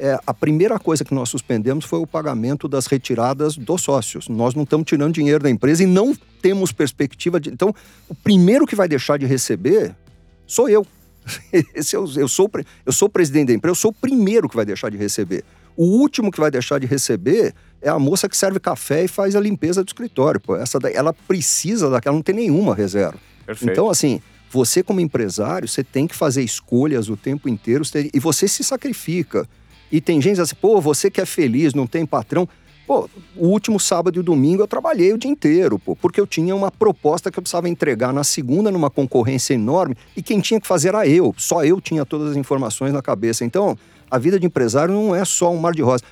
[0.00, 4.28] é, a primeira coisa que nós suspendemos foi o pagamento das retiradas dos sócios.
[4.28, 7.50] Nós não estamos tirando dinheiro da empresa e não temos perspectiva de.
[7.50, 7.74] Então,
[8.08, 9.94] o primeiro que vai deixar de receber
[10.46, 10.86] sou eu.
[11.74, 12.50] Esse eu, eu, sou,
[12.86, 15.44] eu sou presidente da empresa, eu sou o primeiro que vai deixar de receber.
[15.76, 19.36] O último que vai deixar de receber é a moça que serve café e faz
[19.36, 20.40] a limpeza do escritório.
[20.40, 20.56] Pô.
[20.56, 23.18] Essa ela precisa daquela, não tem nenhuma reserva.
[23.46, 23.70] Perfeito.
[23.70, 28.48] Então, assim, você como empresário, você tem que fazer escolhas o tempo inteiro e você
[28.48, 29.46] se sacrifica.
[29.90, 32.48] E tem gente assim, pô, você que é feliz, não tem patrão.
[32.86, 36.56] Pô, o último sábado e domingo eu trabalhei o dia inteiro, pô, porque eu tinha
[36.56, 40.66] uma proposta que eu precisava entregar na segunda numa concorrência enorme e quem tinha que
[40.66, 41.32] fazer era eu.
[41.38, 43.44] Só eu tinha todas as informações na cabeça.
[43.44, 43.78] Então,
[44.10, 46.02] a vida de empresário não é só um mar de rosa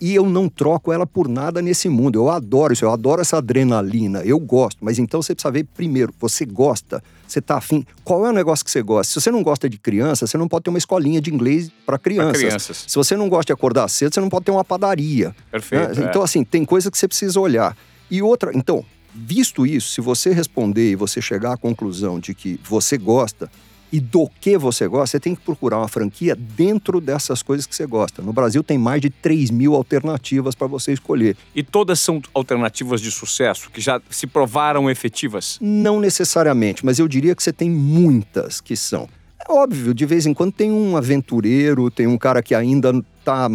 [0.00, 2.16] e eu não troco ela por nada nesse mundo.
[2.16, 4.84] Eu adoro isso, eu adoro essa adrenalina, eu gosto.
[4.84, 7.84] Mas então você precisa ver primeiro, você gosta, você tá afim.
[8.04, 9.12] Qual é o negócio que você gosta?
[9.12, 11.98] Se você não gosta de criança, você não pode ter uma escolinha de inglês para
[11.98, 12.42] crianças.
[12.42, 12.84] crianças.
[12.86, 15.34] Se você não gosta de acordar cedo, você não pode ter uma padaria.
[15.50, 16.00] Perfeito.
[16.00, 16.06] Né?
[16.08, 17.76] Então, assim, tem coisa que você precisa olhar.
[18.10, 18.84] E outra, então,
[19.14, 23.50] visto isso, se você responder e você chegar à conclusão de que você gosta,
[23.92, 27.74] e do que você gosta, você tem que procurar uma franquia dentro dessas coisas que
[27.74, 28.22] você gosta.
[28.22, 31.36] No Brasil tem mais de 3 mil alternativas para você escolher.
[31.54, 35.58] E todas são alternativas de sucesso, que já se provaram efetivas?
[35.60, 39.08] Não necessariamente, mas eu diria que você tem muitas que são.
[39.48, 43.48] É óbvio, de vez em quando tem um aventureiro, tem um cara que ainda está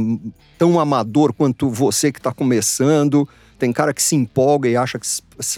[0.58, 5.08] tão amador quanto você que está começando, tem cara que se empolga e acha que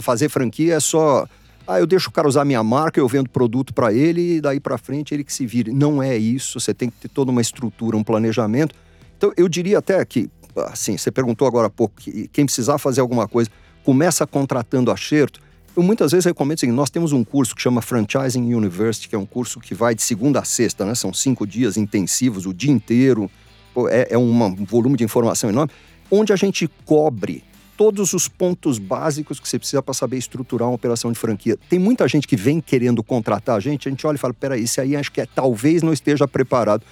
[0.01, 1.27] fazer franquia é só
[1.67, 4.59] ah, eu deixo o cara usar minha marca, eu vendo produto para ele e daí
[4.59, 5.71] para frente ele que se vire.
[5.71, 8.75] Não é isso, você tem que ter toda uma estrutura, um planejamento.
[9.17, 12.99] Então eu diria até que, assim, você perguntou agora há pouco, que quem precisar fazer
[13.01, 13.49] alguma coisa,
[13.83, 15.39] começa contratando acerto.
[15.75, 19.17] Eu muitas vezes recomendo seguinte, nós temos um curso que chama Franchising University, que é
[19.17, 20.93] um curso que vai de segunda a sexta, né?
[20.93, 23.31] São cinco dias intensivos, o dia inteiro.
[23.89, 25.71] É, é um volume de informação enorme,
[26.11, 27.43] onde a gente cobre
[27.77, 31.57] todos os pontos básicos que você precisa para saber estruturar uma operação de franquia.
[31.69, 34.63] Tem muita gente que vem querendo contratar a gente, a gente olha e fala: peraí,
[34.63, 36.83] esse aí acho que é, talvez não esteja preparado.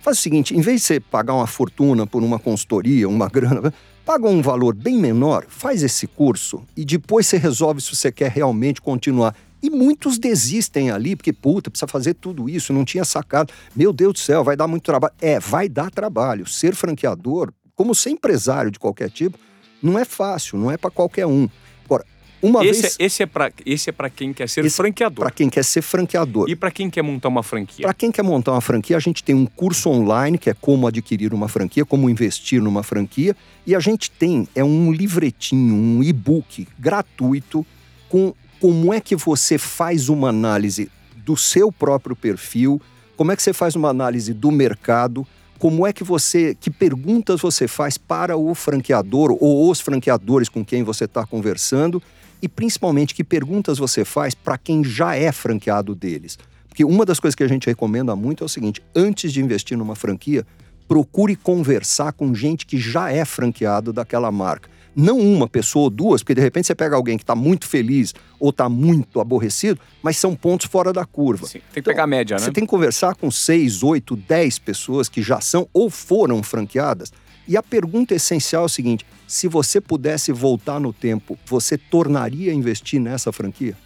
[0.00, 3.72] Faz o seguinte: em vez de você pagar uma fortuna por uma consultoria, uma grana,
[4.04, 8.30] paga um valor bem menor, faz esse curso e depois você resolve se você quer
[8.30, 9.34] realmente continuar.
[9.62, 13.52] E muitos desistem ali, porque, puta, precisa fazer tudo isso, não tinha sacado.
[13.76, 15.12] Meu Deus do céu, vai dar muito trabalho.
[15.20, 16.46] É, vai dar trabalho.
[16.46, 19.38] Ser franqueador, como ser empresário de qualquer tipo,
[19.82, 21.48] não é fácil, não é para qualquer um.
[21.84, 22.04] Agora,
[22.42, 22.96] uma esse, vez.
[22.98, 25.24] É, esse é para esse é para quem quer ser franqueador.
[25.24, 26.48] Para quem quer ser franqueador.
[26.48, 27.84] E para quem quer montar uma franquia.
[27.84, 30.86] Para quem quer montar uma franquia, a gente tem um curso online que é como
[30.86, 36.02] adquirir uma franquia, como investir numa franquia, e a gente tem é um livretinho, um
[36.02, 37.66] e-book gratuito
[38.08, 42.80] com como é que você faz uma análise do seu próprio perfil,
[43.16, 45.26] como é que você faz uma análise do mercado
[45.60, 50.64] como é que você, que perguntas você faz para o franqueador ou os franqueadores com
[50.64, 52.02] quem você está conversando
[52.40, 56.38] e principalmente que perguntas você faz para quem já é franqueado deles.
[56.66, 59.76] Porque uma das coisas que a gente recomenda muito é o seguinte: antes de investir
[59.76, 60.46] numa franquia,
[60.88, 66.22] procure conversar com gente que já é franqueado daquela marca não uma pessoa ou duas,
[66.22, 70.18] porque de repente você pega alguém que está muito feliz ou está muito aborrecido, mas
[70.18, 71.46] são pontos fora da curva.
[71.46, 72.42] Sim, tem que então, pegar a média, né?
[72.42, 77.12] Você tem que conversar com seis, oito, dez pessoas que já são ou foram franqueadas.
[77.46, 82.52] E a pergunta essencial é o seguinte: se você pudesse voltar no tempo, você tornaria
[82.52, 83.76] a investir nessa franquia?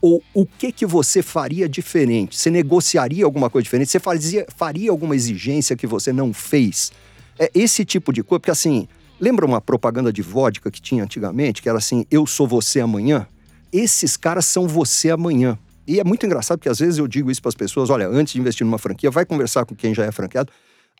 [0.00, 2.36] Ou o que que você faria diferente?
[2.36, 3.90] Você negociaria alguma coisa diferente?
[3.90, 6.92] Você fazia, faria alguma exigência que você não fez?
[7.38, 8.88] É esse tipo de coisa, porque assim,
[9.20, 13.26] Lembra uma propaganda de vodka que tinha antigamente, que era assim: eu sou você amanhã?
[13.72, 15.58] Esses caras são você amanhã.
[15.86, 18.34] E é muito engraçado porque às vezes eu digo isso para as pessoas: olha, antes
[18.34, 20.52] de investir numa franquia, vai conversar com quem já é franqueado.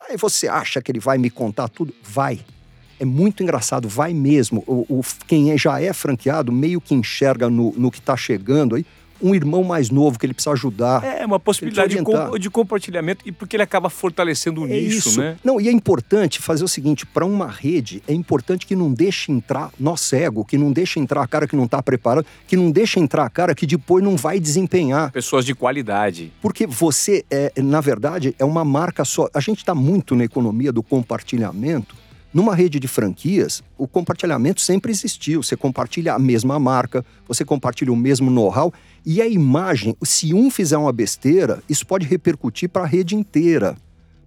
[0.09, 1.95] Aí você acha que ele vai me contar tudo?
[2.03, 2.41] Vai.
[3.01, 4.65] É muito engraçado, vai mesmo.
[4.67, 8.75] O, o quem é, já é franqueado meio que enxerga no, no que está chegando
[8.75, 8.85] aí
[9.21, 11.05] um irmão mais novo que ele precisa ajudar.
[11.05, 15.09] É uma possibilidade de, com, de, compartilhamento e porque ele acaba fortalecendo o é nicho,
[15.09, 15.21] isso.
[15.21, 15.37] né?
[15.45, 19.31] Não, e é importante fazer o seguinte, para uma rede, é importante que não deixe
[19.33, 22.71] entrar nó cego, que não deixe entrar a cara que não está preparado, que não
[22.71, 25.13] deixe entrar a cara que depois não vai desempenhar.
[25.13, 26.33] Pessoas de qualidade.
[26.41, 29.29] Porque você, é, na verdade, é uma marca só.
[29.35, 31.95] A gente está muito na economia do compartilhamento,
[32.33, 35.43] numa rede de franquias, o compartilhamento sempre existiu.
[35.43, 38.73] Você compartilha a mesma marca, você compartilha o mesmo know-how
[39.05, 43.77] e a imagem, se um fizer uma besteira, isso pode repercutir para a rede inteira.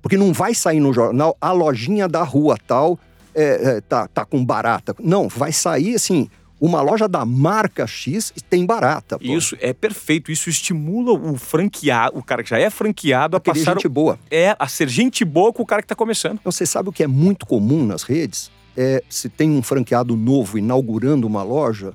[0.01, 2.99] Porque não vai sair no jornal a lojinha da rua tal
[3.35, 3.43] é,
[3.75, 4.95] é, tá, tá com barata.
[4.99, 6.29] Não, vai sair assim,
[6.61, 9.17] uma loja da marca X tem barata.
[9.17, 9.25] Pô.
[9.25, 10.31] Isso é perfeito.
[10.31, 14.19] Isso estimula o franqueado, o cara que já é franqueado, a, a passar gente boa.
[14.29, 16.37] É, a ser gente boa com o cara que está começando.
[16.39, 18.51] Então, você sabe o que é muito comum nas redes?
[18.77, 21.93] É, se tem um franqueado novo inaugurando uma loja,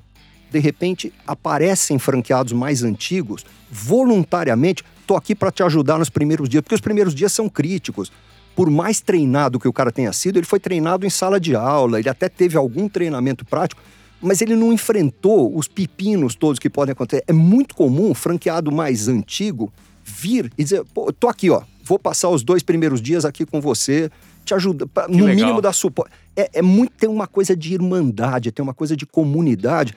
[0.51, 4.83] de repente aparecem franqueados mais antigos voluntariamente.
[5.07, 8.11] Tô aqui para te ajudar nos primeiros dias, porque os primeiros dias são críticos.
[8.53, 11.99] Por mais treinado que o cara tenha sido, ele foi treinado em sala de aula,
[11.99, 13.81] ele até teve algum treinamento prático,
[14.21, 17.23] mas ele não enfrentou os pepinos todos que podem acontecer.
[17.27, 19.71] É muito comum o franqueado mais antigo
[20.03, 23.61] vir e dizer: Pô, tô aqui, ó, vou passar os dois primeiros dias aqui com
[23.61, 24.09] você,
[24.43, 25.35] te ajuda, pra, no legal.
[25.35, 26.11] mínimo da suporte.
[26.35, 29.95] É, é muito, tem uma coisa de irmandade, tem uma coisa de comunidade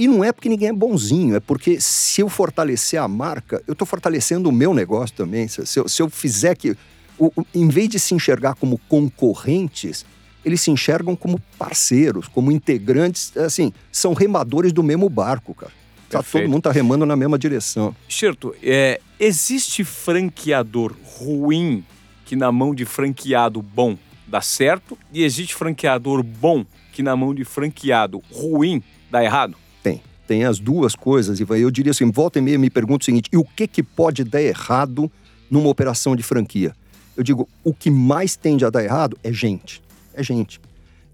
[0.00, 3.72] e não é porque ninguém é bonzinho, é porque se eu fortalecer a marca, eu
[3.72, 5.46] estou fortalecendo o meu negócio também.
[5.46, 6.74] Se eu, se eu fizer que.
[7.18, 10.06] O, em vez de se enxergar como concorrentes,
[10.44, 15.72] eles se enxergam como parceiros, como integrantes, assim, são remadores do mesmo barco, cara.
[16.08, 17.94] Tá, todo mundo tá remando na mesma direção.
[18.08, 21.84] Certo, é, existe franqueador ruim
[22.24, 27.32] que na mão de franqueado bom dá certo e existe franqueador bom que na mão
[27.32, 29.56] de franqueado ruim dá errado?
[30.30, 31.58] tem as duas coisas, Ivan.
[31.58, 34.22] Eu diria assim, volta e meia me pergunto o seguinte, e o que, que pode
[34.22, 35.10] dar errado
[35.50, 36.72] numa operação de franquia?
[37.16, 39.82] Eu digo, o que mais tende a dar errado é gente.
[40.20, 40.60] É gente.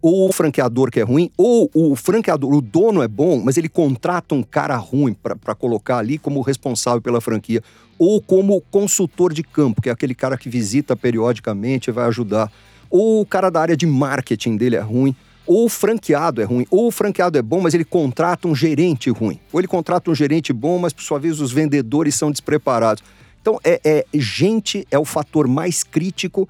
[0.03, 3.69] Ou o franqueador que é ruim, ou o franqueador, o dono é bom, mas ele
[3.69, 7.63] contrata um cara ruim para colocar ali como responsável pela franquia.
[7.97, 12.51] Ou como consultor de campo, que é aquele cara que visita periodicamente e vai ajudar.
[12.91, 15.15] Ou o cara da área de marketing dele é ruim
[15.47, 19.11] ou o franqueado é ruim, ou o franqueado é bom, mas ele contrata um gerente
[19.11, 23.05] ruim, ou ele contrata um gerente bom, mas por sua vez os vendedores são despreparados.
[23.41, 26.49] Então, é, é gente é o fator mais crítico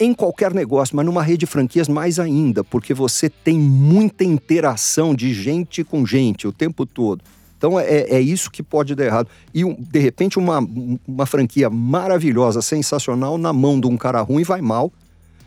[0.00, 5.14] em qualquer negócio, mas numa rede de franquias mais ainda, porque você tem muita interação
[5.14, 7.22] de gente com gente o tempo todo.
[7.56, 9.28] Então é, é isso que pode dar errado.
[9.54, 10.66] E de repente uma,
[11.06, 14.90] uma franquia maravilhosa, sensacional, na mão de um cara ruim vai mal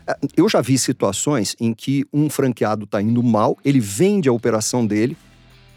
[0.06, 4.32] é, eu já vi situações em que um franqueado está indo mal, ele vende a
[4.32, 5.16] operação dele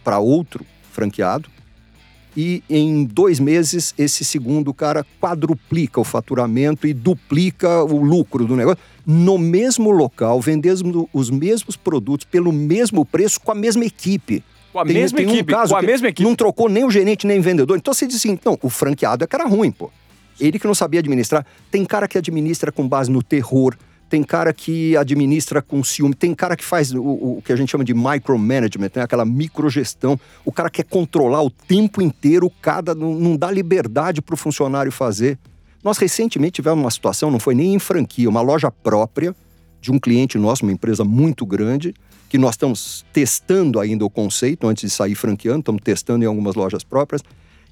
[0.03, 1.49] para outro franqueado
[2.37, 8.55] e em dois meses esse segundo cara quadruplica o faturamento e duplica o lucro do
[8.55, 14.43] negócio no mesmo local, vendendo os mesmos produtos pelo mesmo preço com a mesma equipe.
[14.71, 16.29] Com a tem, mesma tem um equipe, caso com a mesma equipe.
[16.29, 17.75] Não trocou nem o gerente nem o vendedor.
[17.75, 19.89] Então você diz assim, então, o franqueado é cara ruim, pô.
[20.39, 21.43] Ele que não sabia administrar.
[21.71, 23.75] Tem cara que administra com base no terror,
[24.09, 27.69] tem cara que administra com ciúme, tem cara que faz o, o que a gente
[27.69, 29.01] chama de micromanagement, né?
[29.01, 30.19] aquela microgestão.
[30.45, 34.91] O cara quer controlar o tempo inteiro, cada não, não dá liberdade para o funcionário
[34.91, 35.37] fazer.
[35.83, 39.35] Nós recentemente tivemos uma situação, não foi nem em franquia, uma loja própria
[39.79, 41.93] de um cliente nosso, uma empresa muito grande,
[42.29, 46.55] que nós estamos testando ainda o conceito antes de sair franqueando, estamos testando em algumas
[46.55, 47.21] lojas próprias.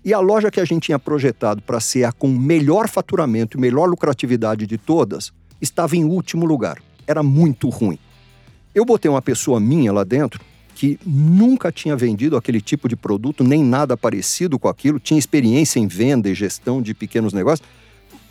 [0.03, 3.59] E a loja que a gente tinha projetado para ser a com melhor faturamento e
[3.59, 6.81] melhor lucratividade de todas, estava em último lugar.
[7.07, 7.99] Era muito ruim.
[8.73, 10.39] Eu botei uma pessoa minha lá dentro
[10.75, 15.79] que nunca tinha vendido aquele tipo de produto, nem nada parecido com aquilo, tinha experiência
[15.79, 17.65] em venda e gestão de pequenos negócios,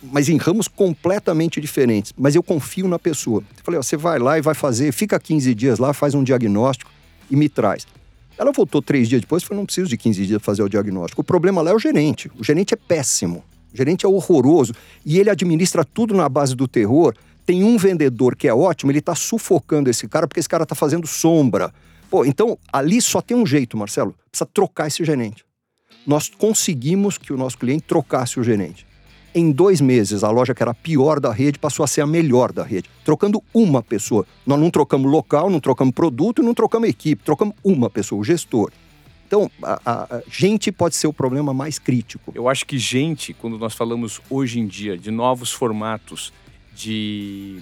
[0.03, 2.13] mas em ramos completamente diferentes.
[2.15, 3.43] Mas eu confio na pessoa.
[3.63, 6.91] falei, ó, você vai lá e vai fazer, fica 15 dias lá, faz um diagnóstico
[7.31, 7.87] e me traz.
[8.37, 10.69] Ela voltou três dias depois e falou, não preciso de 15 dias para fazer o
[10.69, 11.21] diagnóstico.
[11.21, 12.29] O problema lá é o gerente.
[12.37, 13.43] O gerente é péssimo.
[13.75, 14.73] O gerente é horroroso
[15.05, 17.13] e ele administra tudo na base do terror.
[17.45, 20.73] Tem um vendedor que é ótimo, ele está sufocando esse cara porque esse cara está
[20.73, 21.73] fazendo sombra.
[22.09, 24.15] Pô, então ali só tem um jeito, Marcelo.
[24.31, 25.43] Precisa trocar esse gerente.
[26.07, 28.87] Nós conseguimos que o nosso cliente trocasse o gerente.
[29.33, 32.07] Em dois meses, a loja que era a pior da rede passou a ser a
[32.07, 34.25] melhor da rede, trocando uma pessoa.
[34.45, 38.71] Nós não trocamos local, não trocamos produto, não trocamos equipe, trocamos uma pessoa, o gestor.
[39.27, 42.31] Então, a, a, a, gente pode ser o problema mais crítico.
[42.35, 46.31] Eu acho que gente, quando nós falamos hoje em dia de novos formatos
[46.73, 47.59] de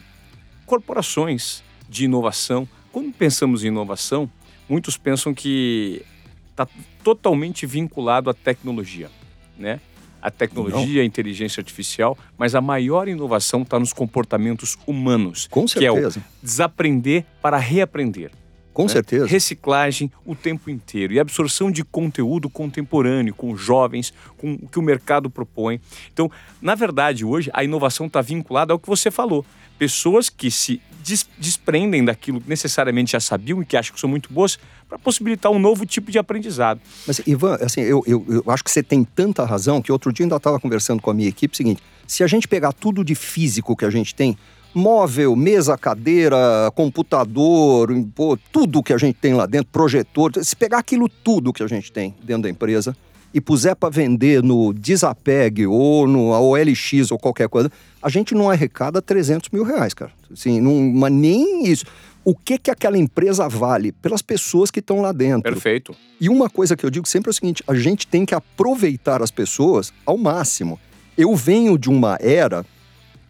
[0.66, 4.30] corporações de inovação, quando pensamos em inovação,
[4.68, 6.04] muitos pensam que
[6.52, 6.68] está
[7.04, 9.10] totalmente vinculado à tecnologia,
[9.58, 9.80] né?
[10.22, 16.12] A tecnologia, a inteligência artificial, mas a maior inovação está nos comportamentos humanos, Com certeza.
[16.12, 18.32] que é o desaprender para reaprender.
[18.74, 18.90] Com né?
[18.90, 19.28] certeza.
[19.28, 24.82] Reciclagem o tempo inteiro e absorção de conteúdo contemporâneo com jovens, com o que o
[24.82, 25.80] mercado propõe.
[26.12, 26.30] Então,
[26.62, 29.46] na verdade, hoje a inovação está vinculada ao que você falou.
[29.78, 34.10] Pessoas que se des desprendem daquilo que necessariamente já sabiam e que acham que são
[34.10, 34.58] muito boas
[34.88, 36.80] para possibilitar um novo tipo de aprendizado.
[37.06, 40.26] Mas, Ivan, assim, eu, eu, eu acho que você tem tanta razão que outro dia
[40.26, 43.16] ainda estava conversando com a minha equipe o seguinte: se a gente pegar tudo de
[43.16, 44.38] físico que a gente tem,
[44.74, 50.80] móvel, mesa, cadeira, computador, pô, tudo que a gente tem lá dentro, projetor, se pegar
[50.80, 52.96] aquilo tudo que a gente tem dentro da empresa
[53.34, 58.50] e puser para vender no Desapeg ou no OLX ou qualquer coisa, a gente não
[58.50, 60.12] arrecada 300 mil reais, cara.
[60.32, 61.86] Assim, não, mas nem isso.
[62.26, 63.92] O que que aquela empresa vale?
[63.92, 65.52] Pelas pessoas que estão lá dentro.
[65.52, 65.96] Perfeito.
[66.22, 69.22] E uma coisa que eu digo sempre é o seguinte: a gente tem que aproveitar
[69.22, 70.80] as pessoas ao máximo.
[71.18, 72.66] Eu venho de uma era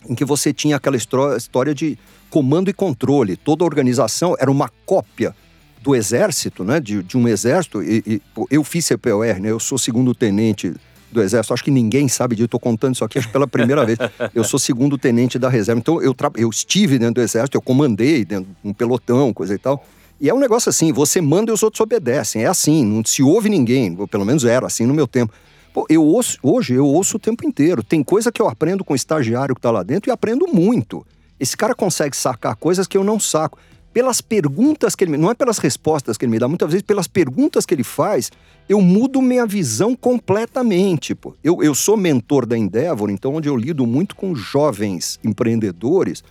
[0.09, 1.97] em que você tinha aquela história de
[2.29, 3.37] comando e controle.
[3.37, 5.35] Toda a organização era uma cópia
[5.81, 6.79] do exército, né?
[6.79, 7.83] De, de um exército.
[7.83, 9.51] E, e, eu fiz CPOR, né?
[9.51, 10.73] Eu sou segundo tenente
[11.11, 11.53] do exército.
[11.53, 12.45] Acho que ninguém sabe disso.
[12.45, 13.99] Estou contando isso aqui pela primeira vez.
[14.33, 15.79] Eu sou segundo tenente da reserva.
[15.79, 19.57] Então eu, eu estive dentro do exército, eu comandei dentro de um pelotão, coisa e
[19.57, 19.85] tal.
[20.19, 22.43] E é um negócio assim, você manda e os outros obedecem.
[22.43, 23.95] É assim, não se ouve ninguém.
[24.07, 25.33] Pelo menos era assim no meu tempo.
[25.73, 27.83] Pô, eu ouço, hoje eu ouço o tempo inteiro.
[27.83, 31.03] Tem coisa que eu aprendo com o estagiário que está lá dentro e aprendo muito.
[31.39, 33.57] Esse cara consegue sacar coisas que eu não saco.
[33.91, 35.17] Pelas perguntas que ele me...
[35.17, 38.31] Não é pelas respostas que ele me dá, muitas vezes pelas perguntas que ele faz,
[38.69, 41.15] eu mudo minha visão completamente.
[41.15, 41.33] Pô.
[41.43, 46.23] Eu, eu sou mentor da Endeavor, então onde eu lido muito com jovens empreendedores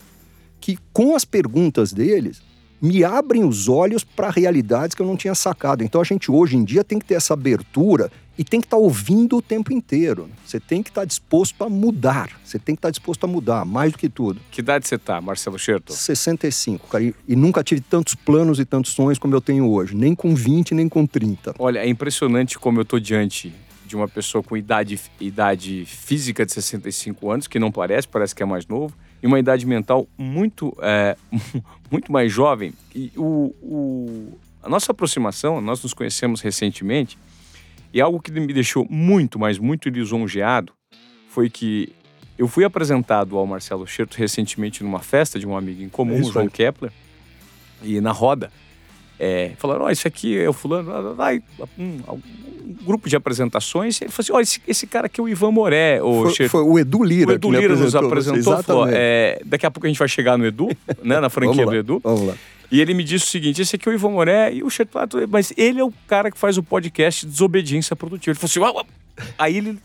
[0.61, 2.41] que, com as perguntas deles,
[2.81, 5.83] me abrem os olhos para realidades que eu não tinha sacado.
[5.83, 8.77] Então a gente hoje em dia tem que ter essa abertura e tem que estar
[8.77, 10.29] tá ouvindo o tempo inteiro.
[10.45, 12.31] Você tem que estar tá disposto a mudar.
[12.45, 14.41] Você tem que estar tá disposto a mudar, mais do que tudo.
[14.51, 15.93] Que idade você está, Marcelo Scherto?
[15.93, 17.05] 65, cara.
[17.05, 19.95] E, e nunca tive tantos planos e tantos sonhos como eu tenho hoje.
[19.95, 21.55] Nem com 20, nem com 30.
[21.59, 23.53] Olha, é impressionante como eu estou diante
[23.93, 28.43] de uma pessoa com idade, idade física de 65 anos, que não parece, parece que
[28.43, 31.15] é mais novo, e uma idade mental muito, é,
[31.91, 32.73] muito mais jovem.
[32.95, 37.19] E o, o, a nossa aproximação, nós nos conhecemos recentemente,
[37.93, 40.73] e algo que me deixou muito, mas muito lisonjeado
[41.29, 41.93] foi que
[42.39, 46.21] eu fui apresentado ao Marcelo Scherto recentemente numa festa de um amigo em comum, é
[46.21, 46.93] o João Kepler,
[47.83, 48.51] e na roda.
[49.21, 51.41] É, falaram, ó, oh, esse aqui é o fulano, vai,
[51.79, 54.01] um, um, grupo de apresentações.
[54.01, 56.03] Ele falou assim, ó, oh, esse, esse, cara aqui é o Ivan Moré.
[56.03, 57.31] O foi, foi o Edu Lira.
[57.31, 58.61] O Edu Lira nos apresentou.
[58.65, 60.69] Falou, é, daqui a pouco a gente vai chegar no Edu,
[61.05, 62.01] né, na franquia do Edu.
[62.03, 62.35] Vamos lá.
[62.73, 65.19] E ele me disse o seguinte: esse aqui é o Ivan Moré e o Cherpato,
[65.29, 68.33] mas ele é o cara que faz o podcast Desobediência Produtiva.
[68.33, 68.89] Ele falou assim:
[69.39, 69.79] Aí ele,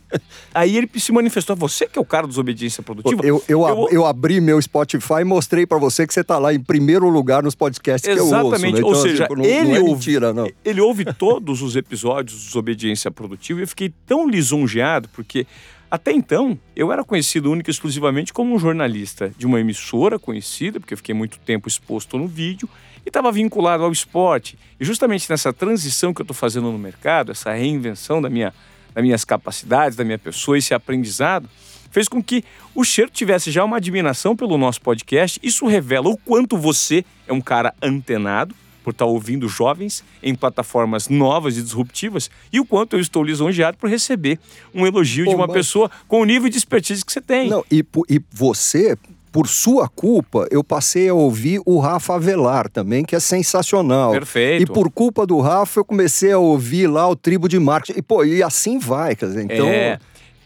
[0.54, 1.56] aí ele se manifestou.
[1.58, 3.22] Você que é o cara da desobediência produtiva?
[3.26, 6.54] Eu, eu, eu, eu abri meu Spotify e mostrei para você que você tá lá
[6.54, 8.76] em primeiro lugar nos podcasts Exatamente.
[8.76, 9.06] que eu ouço.
[9.06, 9.10] Né?
[9.10, 10.50] Então, Ou seja, assim, não, ele, não é ouve, mentira, não.
[10.64, 15.46] ele ouve todos os episódios de Desobediência Produtiva e eu fiquei tão lisonjeado porque
[15.90, 20.80] até então, eu era conhecido única e exclusivamente como um jornalista de uma emissora conhecida,
[20.80, 22.70] porque eu fiquei muito tempo exposto no vídeo,
[23.06, 24.58] e estava vinculado ao esporte.
[24.78, 28.54] E justamente nessa transição que eu estou fazendo no mercado, essa reinvenção da minha,
[28.94, 31.50] das minhas capacidades, da minha pessoa, esse aprendizado,
[31.90, 32.44] fez com que
[32.76, 35.40] o Cheiro tivesse já uma admiração pelo nosso podcast.
[35.42, 38.54] Isso revela o quanto você é um cara antenado,
[38.88, 43.78] por estar ouvindo jovens em plataformas novas e disruptivas e o quanto eu estou lisonjeado
[43.78, 44.40] por receber
[44.74, 45.58] um elogio Pô, de uma mas...
[45.58, 47.50] pessoa com o nível de expertise que você tem.
[47.50, 48.98] Não, e, e você,
[49.30, 54.14] por sua culpa, eu passei a ouvir o Rafa Avelar também, que é sensacional.
[54.14, 54.64] Perfeito.
[54.64, 58.00] E por culpa do Rafa, eu comecei a ouvir lá o Tribo de Marketing.
[58.00, 59.68] E, pô, e assim vai, quer dizer, então...
[59.68, 60.00] É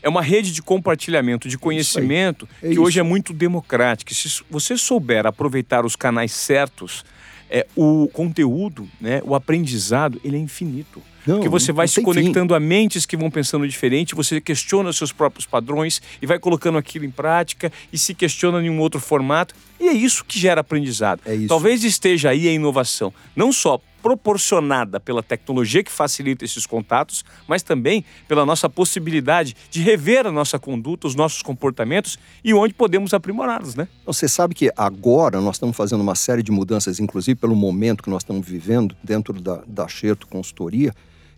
[0.03, 2.81] é uma rede de compartilhamento de conhecimento é que isso.
[2.81, 4.11] hoje é muito democrática.
[4.15, 7.05] Se você souber aproveitar os canais certos,
[7.51, 11.01] é, o conteúdo, né, o aprendizado, ele é infinito.
[11.27, 12.57] Não, porque você vai se conectando fim.
[12.57, 17.05] a mentes que vão pensando diferente, você questiona seus próprios padrões e vai colocando aquilo
[17.05, 19.53] em prática e se questiona em um outro formato.
[19.79, 21.21] E é isso que gera aprendizado.
[21.25, 27.23] É Talvez esteja aí a inovação, não só proporcionada pela tecnologia que facilita esses contatos,
[27.47, 32.73] mas também pela nossa possibilidade de rever a nossa conduta, os nossos comportamentos e onde
[32.73, 33.87] podemos aprimorá-los, né?
[34.05, 38.09] Você sabe que agora nós estamos fazendo uma série de mudanças, inclusive pelo momento que
[38.09, 40.93] nós estamos vivendo dentro da, da Xerto Consultoria.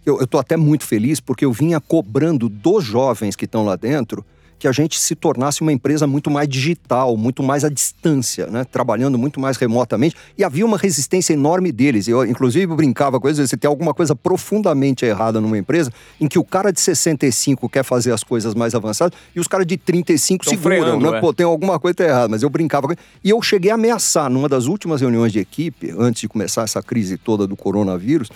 [0.05, 4.25] Eu estou até muito feliz porque eu vinha cobrando dos jovens que estão lá dentro
[4.63, 8.63] que a gente se tornasse uma empresa muito mais digital, muito mais à distância, né?
[8.63, 10.15] trabalhando muito mais remotamente.
[10.37, 12.07] E havia uma resistência enorme deles.
[12.07, 16.39] Eu, inclusive, brincava com eles: se tem alguma coisa profundamente errada numa empresa em que
[16.39, 20.45] o cara de 65 quer fazer as coisas mais avançadas e os caras de 35
[20.45, 21.17] Tão seguram, freando, né?
[21.17, 21.19] É.
[21.19, 22.29] Pô, tem alguma coisa errada.
[22.29, 22.93] Mas eu brincava com.
[23.21, 26.81] E eu cheguei a ameaçar, numa das últimas reuniões de equipe, antes de começar essa
[26.81, 28.29] crise toda do coronavírus,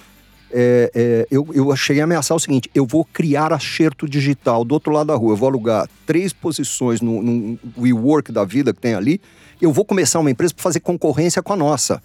[0.51, 4.73] é, é, eu, eu cheguei a ameaçar o seguinte: eu vou criar acerto digital do
[4.73, 5.33] outro lado da rua.
[5.33, 9.19] Eu vou alugar três posições no, no WeWork da vida que tem ali.
[9.61, 12.01] Eu vou começar uma empresa para fazer concorrência com a nossa.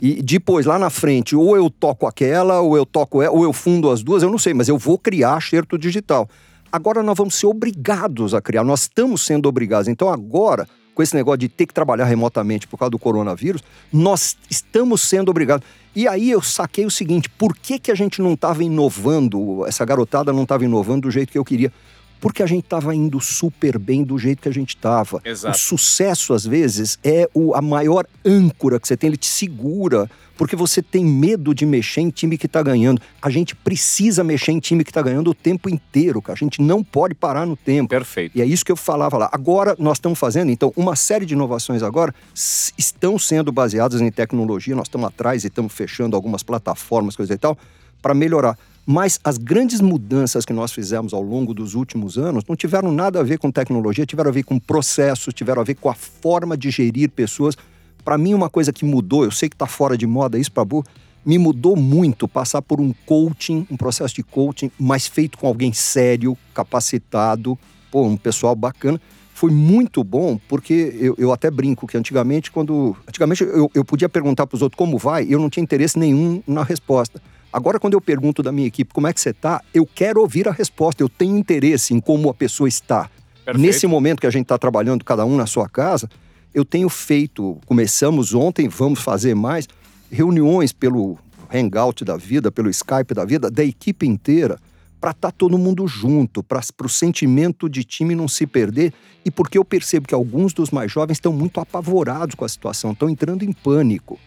[0.00, 3.90] E depois, lá na frente, ou eu toco aquela, ou eu toco ou eu fundo
[3.90, 6.28] as duas, eu não sei, mas eu vou criar acerto digital.
[6.72, 9.88] Agora nós vamos ser obrigados a criar, nós estamos sendo obrigados.
[9.88, 13.62] Então agora, com esse negócio de ter que trabalhar remotamente por causa do coronavírus,
[13.92, 15.66] nós estamos sendo obrigados.
[15.94, 19.84] E aí eu saquei o seguinte: por que, que a gente não estava inovando, essa
[19.84, 21.72] garotada não estava inovando do jeito que eu queria?
[22.20, 25.22] Porque a gente estava indo super bem do jeito que a gente estava.
[25.48, 30.08] O sucesso, às vezes, é o, a maior âncora que você tem, ele te segura
[30.40, 32.98] porque você tem medo de mexer em time que está ganhando.
[33.20, 36.34] A gente precisa mexer em time que está ganhando o tempo inteiro, cara.
[36.34, 37.90] A gente não pode parar no tempo.
[37.90, 38.38] Perfeito.
[38.38, 39.28] E é isso que eu falava lá.
[39.32, 44.74] Agora nós estamos fazendo, então, uma série de inovações agora estão sendo baseadas em tecnologia.
[44.74, 47.58] Nós estamos atrás e estamos fechando algumas plataformas, coisa e tal,
[48.00, 48.56] para melhorar.
[48.92, 53.20] Mas as grandes mudanças que nós fizemos ao longo dos últimos anos não tiveram nada
[53.20, 56.56] a ver com tecnologia, tiveram a ver com processos, tiveram a ver com a forma
[56.56, 57.56] de gerir pessoas.
[58.04, 60.84] Para mim, uma coisa que mudou, eu sei que está fora de moda isso, Pabu,
[61.24, 65.72] me mudou muito passar por um coaching, um processo de coaching, mas feito com alguém
[65.72, 67.56] sério, capacitado,
[67.92, 69.00] pô, um pessoal bacana.
[69.32, 72.96] Foi muito bom, porque eu, eu até brinco que antigamente, quando.
[73.06, 76.42] Antigamente eu, eu podia perguntar para os outros como vai, eu não tinha interesse nenhum
[76.44, 77.22] na resposta.
[77.52, 80.48] Agora, quando eu pergunto da minha equipe como é que você está, eu quero ouvir
[80.48, 83.10] a resposta, eu tenho interesse em como a pessoa está.
[83.44, 83.58] Perfeito.
[83.58, 86.08] Nesse momento que a gente está trabalhando, cada um na sua casa,
[86.54, 89.66] eu tenho feito, começamos ontem, vamos fazer mais,
[90.10, 91.18] reuniões pelo
[91.52, 94.58] Hangout da vida, pelo Skype da vida, da equipe inteira,
[95.00, 98.92] para estar tá todo mundo junto, para o sentimento de time não se perder.
[99.24, 102.92] E porque eu percebo que alguns dos mais jovens estão muito apavorados com a situação,
[102.92, 104.18] estão entrando em pânico.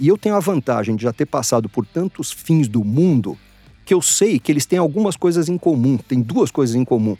[0.00, 3.36] E eu tenho a vantagem de já ter passado por tantos fins do mundo
[3.84, 5.98] que eu sei que eles têm algumas coisas em comum.
[5.98, 7.18] Tem duas coisas em comum.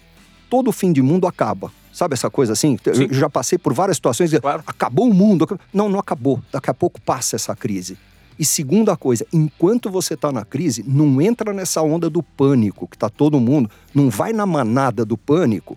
[0.49, 1.71] Todo fim de mundo acaba.
[1.93, 2.79] Sabe essa coisa assim?
[2.95, 3.09] Sim.
[3.11, 4.33] Eu já passei por várias situações.
[4.33, 4.63] Claro.
[4.67, 5.47] Acabou o mundo.
[5.75, 6.43] Não, não acabou.
[6.51, 7.99] Daqui a pouco passa essa crise.
[8.39, 12.97] E segunda coisa, enquanto você está na crise, não entra nessa onda do pânico, que
[12.97, 15.77] está todo mundo, não vai na manada do pânico,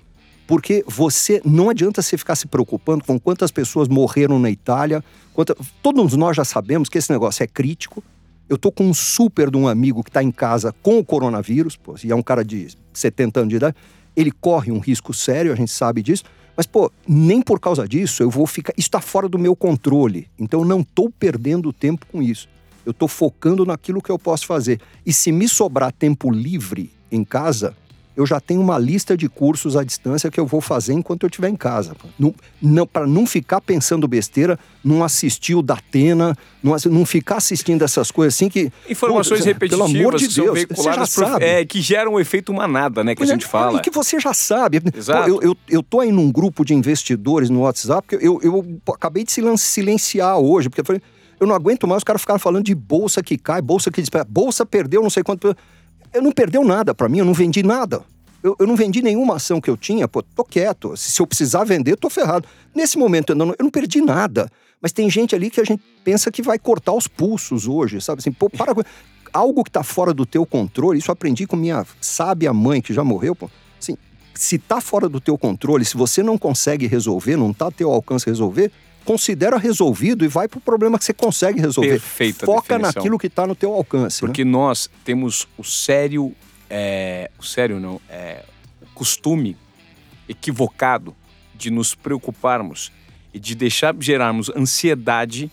[0.54, 5.04] porque você não adianta você ficar se preocupando com quantas pessoas morreram na Itália.
[5.34, 8.04] Quanta, todos nós já sabemos que esse negócio é crítico.
[8.48, 11.76] Eu tô com um super de um amigo que está em casa com o coronavírus,
[11.76, 13.76] pô, e é um cara de 70 anos de idade.
[14.16, 16.24] Ele corre um risco sério, a gente sabe disso.
[16.56, 18.74] Mas, pô, nem por causa disso eu vou ficar.
[18.78, 20.28] Isso está fora do meu controle.
[20.38, 22.48] Então eu não estou perdendo tempo com isso.
[22.86, 24.80] Eu estou focando naquilo que eu posso fazer.
[25.04, 27.76] E se me sobrar tempo livre em casa,
[28.16, 31.28] eu já tenho uma lista de cursos à distância que eu vou fazer enquanto eu
[31.28, 31.96] estiver em casa.
[32.18, 37.82] Não, não, Para não ficar pensando besteira, não assistir o Datena, não, não ficar assistindo
[37.84, 38.72] essas coisas assim que.
[38.90, 41.46] Informações pô, repetitivas pelo amor de Deus, você já sabe.
[41.46, 43.16] É, que geram um efeito manada, né?
[43.16, 43.80] Que a gente é, fala.
[43.80, 44.82] E que você já sabe.
[44.96, 45.24] Exato.
[45.24, 48.82] Pô, eu, eu, eu tô aí num grupo de investidores no WhatsApp, que eu, eu,
[48.94, 51.02] acabei de silenciar hoje, porque eu falei,
[51.40, 54.24] eu não aguento mais os caras ficaram falando de bolsa que cai, bolsa que dispara.
[54.24, 55.56] Bolsa perdeu não sei quanto.
[56.14, 58.04] Eu não perdeu nada para mim, eu não vendi nada.
[58.44, 60.96] Eu, eu, não vendi nenhuma ação que eu tinha, pô, tô quieto.
[60.98, 62.48] Se, se eu precisar vender, tô ferrado.
[62.76, 64.52] Nesse momento eu não, eu não perdi nada.
[64.82, 68.20] Mas tem gente ali que a gente pensa que vai cortar os pulsos hoje, sabe?
[68.20, 68.74] Assim, pô, para.
[69.32, 73.04] Algo que tá fora do teu controle, isso aprendi com minha sábia mãe que já
[73.04, 73.50] morreu, pô.
[73.82, 73.98] Assim,
[74.36, 78.28] se tá fora do teu controle, se você não consegue resolver, não tá teu alcance
[78.28, 78.72] resolver,
[79.04, 81.92] considera resolvido e vai para o problema que você consegue resolver.
[81.92, 83.00] Perfeita Foca definição.
[83.00, 84.24] naquilo que está no teu alcance.
[84.24, 84.28] Né?
[84.28, 84.52] Porque né?
[84.52, 86.34] nós temos o sério,
[86.70, 88.44] é, o sério não, é,
[88.82, 89.58] o costume
[90.28, 91.16] equivocado
[91.54, 92.92] de nos preocuparmos
[93.34, 95.52] e de deixar gerarmos ansiedade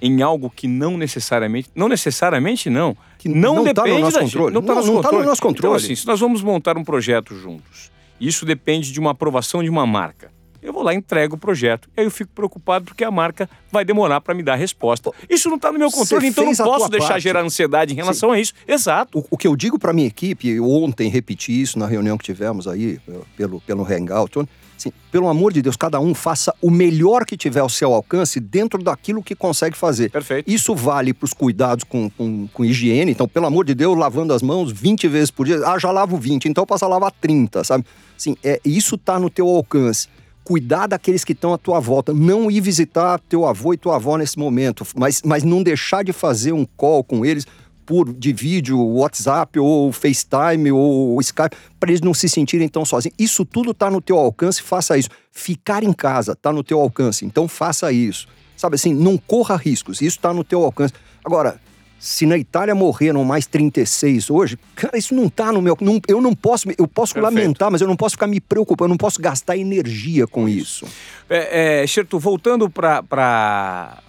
[0.00, 4.20] em algo que não necessariamente, não necessariamente não, que não, não depende tá no nosso
[4.20, 4.52] controle.
[4.52, 5.56] Não está no, no, nosso então, controle.
[5.56, 7.90] Então assim, se nós vamos montar um projeto juntos,
[8.20, 10.30] isso depende de uma aprovação de uma marca
[10.64, 11.88] eu vou lá e entrego o projeto.
[11.94, 15.10] E aí eu fico preocupado porque a marca vai demorar para me dar a resposta.
[15.28, 17.22] Isso não está no meu controle, então não posso deixar parte.
[17.22, 18.36] gerar ansiedade em relação Sim.
[18.36, 18.54] a isso.
[18.66, 19.18] Exato.
[19.18, 22.24] O, o, que eu digo para minha equipe, eu ontem repeti isso na reunião que
[22.24, 24.38] tivemos aí eh, pelo, pelo Hangout,
[24.74, 28.40] assim, pelo amor de Deus, cada um faça o melhor que tiver ao seu alcance
[28.40, 30.10] dentro daquilo que consegue fazer.
[30.10, 30.50] Perfeito.
[30.50, 33.12] Isso vale para os cuidados com, com, com, higiene.
[33.12, 35.60] Então, pelo amor de Deus, lavando as mãos 20 vezes por dia.
[35.66, 37.84] Ah, já lavo 20, então eu passo a lavar 30, sabe?
[38.16, 40.08] Assim, é, isso está no teu alcance
[40.44, 44.16] cuidar daqueles que estão à tua volta, não ir visitar teu avô e tua avó
[44.18, 47.46] nesse momento, mas, mas não deixar de fazer um call com eles
[47.86, 53.14] por de vídeo, WhatsApp ou FaceTime ou Skype, para eles não se sentirem tão sozinhos.
[53.18, 55.10] Isso tudo está no teu alcance, faça isso.
[55.30, 58.26] Ficar em casa está no teu alcance, então faça isso.
[58.56, 60.94] Sabe assim, não corra riscos, isso está no teu alcance.
[61.24, 61.60] Agora,
[61.98, 65.76] se na Itália morreram mais 36 hoje, cara, isso não tá no meu.
[65.80, 66.68] Não, eu não posso.
[66.76, 67.34] Eu posso Perfeito.
[67.34, 70.86] lamentar, mas eu não posso ficar me preocupando, eu não posso gastar energia com isso.
[71.30, 74.02] É, é, Xerto, voltando para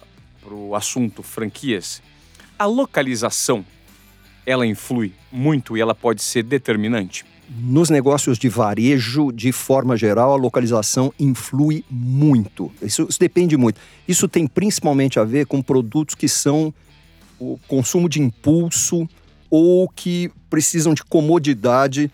[0.50, 2.02] o assunto franquias,
[2.58, 3.64] a localização
[4.46, 7.24] ela influi muito e ela pode ser determinante?
[7.48, 12.72] Nos negócios de varejo, de forma geral, a localização influi muito.
[12.82, 13.80] Isso, isso depende muito.
[14.06, 16.72] Isso tem principalmente a ver com produtos que são
[17.38, 19.08] o consumo de impulso
[19.50, 22.10] ou que precisam de comodidade.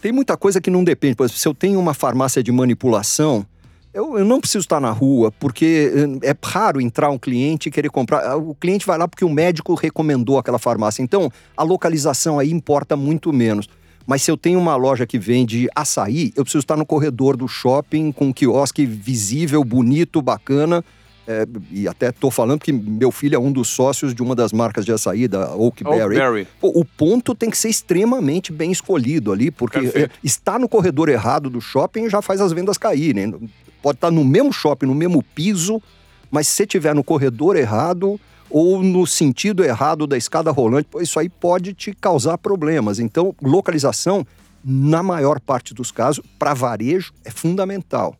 [0.00, 1.14] Tem muita coisa que não depende.
[1.14, 3.46] Por exemplo, se eu tenho uma farmácia de manipulação,
[3.92, 7.72] eu, eu, não preciso estar na rua, porque eh, é raro entrar um cliente e
[7.72, 8.36] querer comprar.
[8.36, 11.02] O cliente vai lá porque o médico recomendou aquela farmácia.
[11.02, 13.68] Então, a localização aí importa muito menos.
[14.06, 17.48] Mas se eu tenho uma loja que vende açaí, eu preciso estar no corredor do
[17.48, 20.84] shopping com um quiosque visível, bonito, bacana
[21.26, 24.52] é, e até estou falando que meu filho é um dos sócios de uma das
[24.52, 26.16] marcas de açaí, da Oakberry.
[26.16, 26.18] Oak
[26.62, 31.50] o ponto tem que ser extremamente bem escolhido ali, porque é, está no corredor errado
[31.50, 33.50] do shopping já faz as vendas caírem.
[33.82, 35.82] Pode estar no mesmo shopping, no mesmo piso,
[36.30, 41.28] mas se estiver no corredor errado ou no sentido errado da escada rolante, isso aí
[41.28, 42.98] pode te causar problemas.
[42.98, 44.24] Então, localização,
[44.64, 48.16] na maior parte dos casos, para varejo, é fundamental.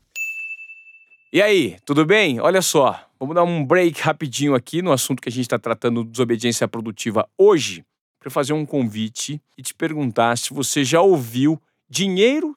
[1.36, 2.40] E aí, tudo bem?
[2.40, 6.02] Olha só, vamos dar um break rapidinho aqui no assunto que a gente está tratando
[6.02, 7.84] desobediência produtiva hoje,
[8.18, 11.60] para fazer um convite e te perguntar se você já ouviu
[11.90, 12.56] dinheiro,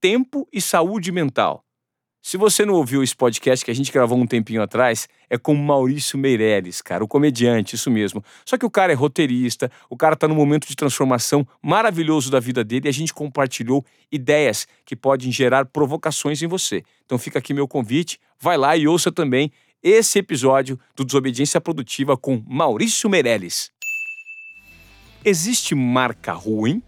[0.00, 1.64] tempo e saúde mental.
[2.22, 5.54] Se você não ouviu esse podcast que a gente gravou um tempinho atrás, é com
[5.54, 8.22] Maurício Meirelles, cara, o comediante, isso mesmo.
[8.44, 12.38] Só que o cara é roteirista, o cara tá num momento de transformação maravilhoso da
[12.38, 16.82] vida dele e a gente compartilhou ideias que podem gerar provocações em você.
[17.06, 19.50] Então fica aqui meu convite, vai lá e ouça também
[19.82, 23.70] esse episódio do Desobediência Produtiva com Maurício Meirelles.
[25.24, 26.82] Existe marca ruim?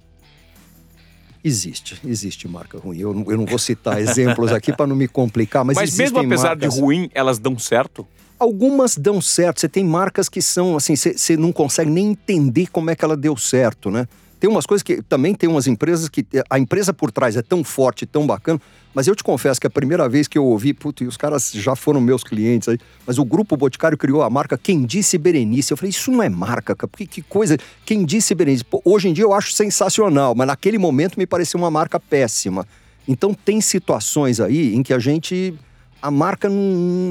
[1.44, 2.98] Existe, existe marca ruim.
[2.98, 6.18] Eu, não- eu não vou citar exemplos aqui para não me complicar, mas, Mas, mesmo
[6.20, 8.06] apesar marcas- de ruim, elas dão certo?
[8.38, 9.60] Algumas dão certo.
[9.60, 13.16] Você tem marcas que são assim, você não consegue nem entender como é que ela
[13.16, 14.06] deu certo, né?
[14.42, 17.62] Tem umas coisas que também tem umas empresas que a empresa por trás é tão
[17.62, 18.60] forte, tão bacana,
[18.92, 21.52] mas eu te confesso que a primeira vez que eu ouvi, puto, e os caras
[21.52, 22.76] já foram meus clientes aí,
[23.06, 25.70] mas o grupo Boticário criou a marca Quem Disse Berenice.
[25.72, 27.56] Eu falei, isso não é marca, cara, porque que coisa.
[27.86, 28.64] Quem Disse Berenice.
[28.64, 32.66] Pô, hoje em dia eu acho sensacional, mas naquele momento me pareceu uma marca péssima.
[33.06, 35.54] Então tem situações aí em que a gente
[36.02, 36.56] a marca não,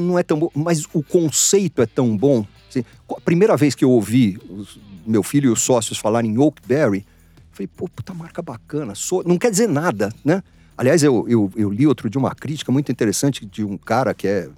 [0.01, 2.45] não é tão boa, mas o conceito é tão bom.
[2.69, 4.77] Assim, a primeira vez que eu ouvi os-
[5.07, 7.05] meu filho e os sócios falarem em Oakberry,
[7.61, 8.95] falei, pô, puta marca bacana.
[8.95, 10.41] So- Não quer dizer nada, né?
[10.77, 14.27] Aliás, eu, eu, eu li outro de uma crítica muito interessante de um cara que
[14.27, 14.49] é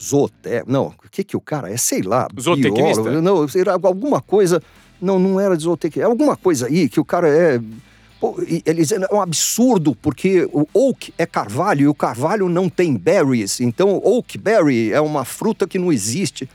[0.00, 0.64] zootec...
[0.66, 1.76] Não, o que que o cara é?
[1.76, 2.28] Sei lá.
[3.02, 4.62] Biólogo, Não, era alguma coisa...
[5.00, 6.04] Não, não era de zootecnia.
[6.04, 7.60] É alguma coisa aí que o cara é...
[8.20, 12.68] Pô, ele dizendo, é um absurdo, porque o oak é carvalho e o carvalho não
[12.68, 13.60] tem berries.
[13.60, 16.46] Então, oak berry é uma fruta que não existe.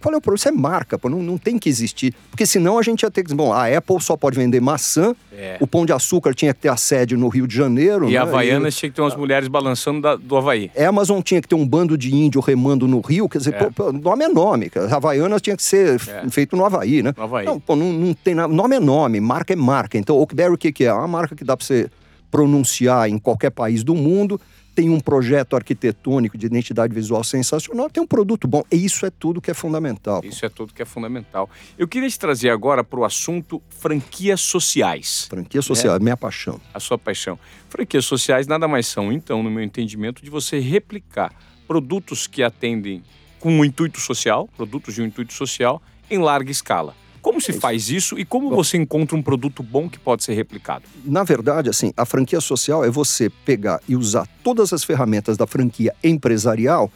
[0.00, 0.36] Qual é o problema?
[0.36, 2.14] Isso é marca, pô, não, não tem que existir.
[2.30, 5.14] Porque senão a gente ia ter que dizer, bom, a Apple só pode vender maçã,
[5.32, 5.56] É.
[5.60, 8.08] o Pão de Açúcar tinha que ter a sede no Rio de Janeiro.
[8.08, 8.18] E né?
[8.18, 10.70] a Havaianas tinha que ter umas mulheres balançando da- do Havaí.
[10.76, 13.54] E a Amazon tinha que ter um bando de índio remando no Rio, quer dizer,
[13.54, 13.70] É.
[13.70, 14.94] pô, nome é nome, cara.
[14.94, 16.28] Havaianas tinha que ser É.
[16.30, 17.12] feito no Havaí, né?
[17.16, 17.46] No Havaí.
[17.46, 18.52] Não, pô, não, não tem nada.
[18.52, 19.96] Nome é nome, marca é marca.
[19.98, 20.88] Então, Oakberry, o que, que é?
[20.88, 21.88] É uma marca que dá para você
[22.30, 24.40] pronunciar em qualquer país do mundo,
[24.74, 28.62] tem um projeto arquitetônico de identidade visual sensacional, tem um produto bom.
[28.70, 30.22] E isso é tudo que é fundamental.
[30.24, 31.48] Isso é tudo que é fundamental.
[31.78, 35.26] Eu queria te trazer agora para o assunto franquias sociais.
[35.28, 36.60] Franquia social, é minha paixão.
[36.72, 37.38] a sua paixão.
[37.68, 41.32] Franquias sociais nada mais são, então, no meu entendimento, de você replicar
[41.66, 43.02] produtos que atendem
[43.38, 46.94] com um intuito social, produtos de um intuito social, em larga escala.
[47.22, 50.84] Como se faz isso e como você encontra um produto bom que pode ser replicado?
[51.04, 55.46] Na verdade, assim, a franquia social é você pegar e usar todas as ferramentas da
[55.46, 56.90] franquia empresarial.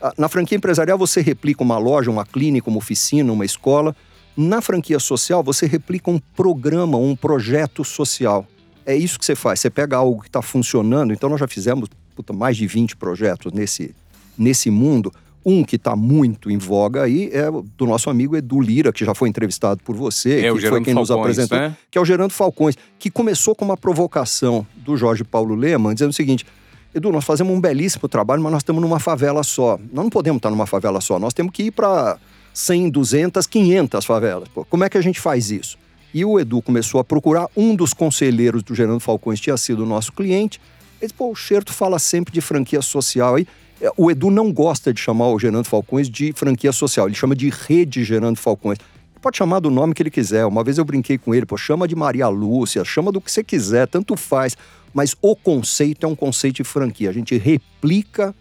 [0.00, 3.96] Ah, Na franquia empresarial, você replica uma loja, uma clínica, uma oficina, uma escola.
[4.36, 8.46] Na franquia social, você replica um programa, um projeto social.
[8.86, 9.60] É isso que você faz.
[9.60, 11.12] Você pega algo que está funcionando.
[11.12, 13.94] Então, nós já fizemos puta, mais de 20 projetos nesse,
[14.38, 15.12] nesse mundo.
[15.44, 19.04] Um que está muito em voga aí é o do nosso amigo Edu Lira, que
[19.04, 21.76] já foi entrevistado por você, É, o que foi Gerando quem nos Falcões, apresentou né?
[21.90, 26.10] que é o Gerando Falcões, que começou com uma provocação do Jorge Paulo Leman, dizendo
[26.10, 26.46] o seguinte:
[26.94, 29.78] Edu, nós fazemos um belíssimo trabalho, mas nós estamos numa favela só.
[29.92, 32.16] Nós não podemos estar numa favela só, nós temos que ir para
[32.54, 34.48] 100, 200, 500 favelas.
[34.48, 35.76] Pô, como é que a gente faz isso?
[36.14, 39.86] E o Edu começou a procurar, um dos conselheiros do Gerando Falcões tinha sido o
[39.86, 40.60] nosso cliente.
[41.00, 43.48] Ele disse, pô, o Xerto fala sempre de franquia social aí.
[43.84, 47.36] É, O Edu não gosta de chamar o Gerando Falcões de franquia social, ele chama
[47.36, 48.78] de rede Gerando Falcões.
[49.20, 50.44] Pode chamar do nome que ele quiser.
[50.44, 53.42] Uma vez eu brinquei com ele, pô, chama de Maria Lúcia, chama do que você
[53.42, 54.56] quiser, tanto faz.
[54.92, 57.08] Mas o conceito é um conceito de franquia.
[57.08, 58.34] A gente replica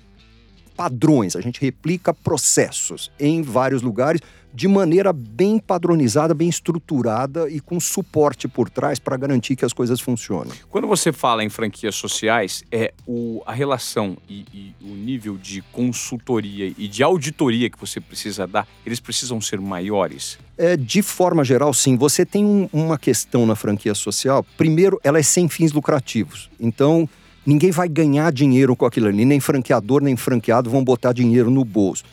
[0.76, 4.20] padrões, a gente replica processos em vários lugares
[4.54, 9.74] de maneira bem padronizada, bem estruturada e com suporte por trás para garantir que as
[9.74, 10.54] coisas funcionem.
[10.70, 15.62] Quando você fala em franquias sociais, é o, a relação e, e o nível de
[15.72, 20.38] consultoria e de auditoria que você precisa dar, eles precisam ser maiores?
[20.58, 21.96] É, de forma geral, sim.
[21.98, 24.46] Você tem um- uma questão na franquia social.
[24.56, 26.50] Primeiro, ela é sem fins lucrativos.
[26.60, 27.10] Então,
[27.46, 29.26] ninguém vai ganhar dinheiro com aquilo ali.
[29.26, 32.04] Nem franqueador, nem franqueado vão botar dinheiro no bolso.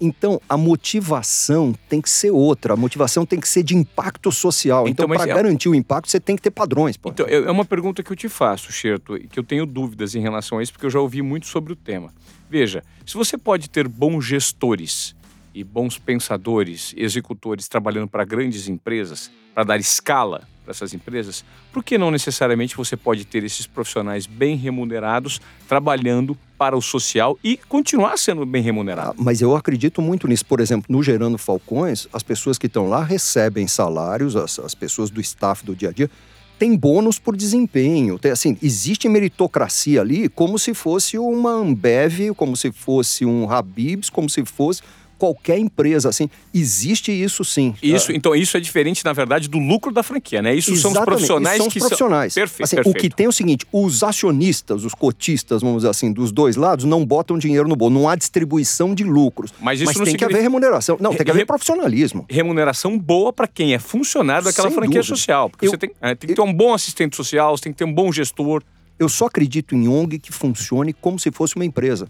[0.00, 2.74] Então, a motivação tem que ser outra.
[2.74, 4.86] A motivação tem que ser de impacto social.
[4.88, 6.96] Então, Então, para é- garantir o impacto, você tem que ter padrões.
[6.96, 7.08] Pô.
[7.10, 10.14] Então, é é uma pergunta que eu te faço, Xerto, e que eu tenho dúvidas
[10.14, 12.12] em relação a isso, porque eu já ouvi muito sobre o tema.
[12.50, 15.14] Veja, se você pode ter bons gestores
[15.54, 21.84] e bons pensadores, executores trabalhando para grandes empresas, para dar escala para essas empresas, por
[21.84, 27.56] que não necessariamente você pode ter esses profissionais bem remunerados trabalhando para o social e
[27.68, 29.14] continuar sendo bem Ah, remunerado?
[29.16, 30.44] Mas eu acredito muito nisso.
[30.44, 35.08] Por exemplo, no Gerando Falcões, as pessoas que estão lá recebem salários, as, as pessoas
[35.08, 36.10] do staff do dia a dia
[36.58, 38.18] têm bônus por desempenho.
[38.18, 44.10] Tem, assim, existe meritocracia ali como se fosse uma Ambev, como se fosse um Habibs,
[44.10, 44.82] como se fosse
[45.18, 47.74] qualquer empresa, assim, existe isso sim.
[47.82, 50.54] Isso, então isso é diferente, na verdade, do lucro da franquia, né?
[50.54, 52.32] Isso Exatamente, são os profissionais são os que profissionais.
[52.32, 52.40] são...
[52.42, 52.96] Perfeito, assim, perfeito.
[52.96, 56.56] O que tem é o seguinte, os acionistas, os cotistas, vamos dizer assim, dos dois
[56.56, 59.52] lados, não botam dinheiro no bolo, não há distribuição de lucros.
[59.60, 60.96] Mas isso Mas tem que significa- haver remuneração.
[61.00, 62.26] Não, tem que Re- haver profissionalismo.
[62.28, 65.16] Remuneração boa para quem é funcionário daquela Sem franquia dúvida.
[65.16, 65.50] social.
[65.50, 67.78] Porque Eu- você tem, é, tem que ter um bom assistente social, você tem que
[67.78, 68.62] ter um bom gestor.
[68.98, 72.08] Eu só acredito em ONG que funcione como se fosse uma empresa.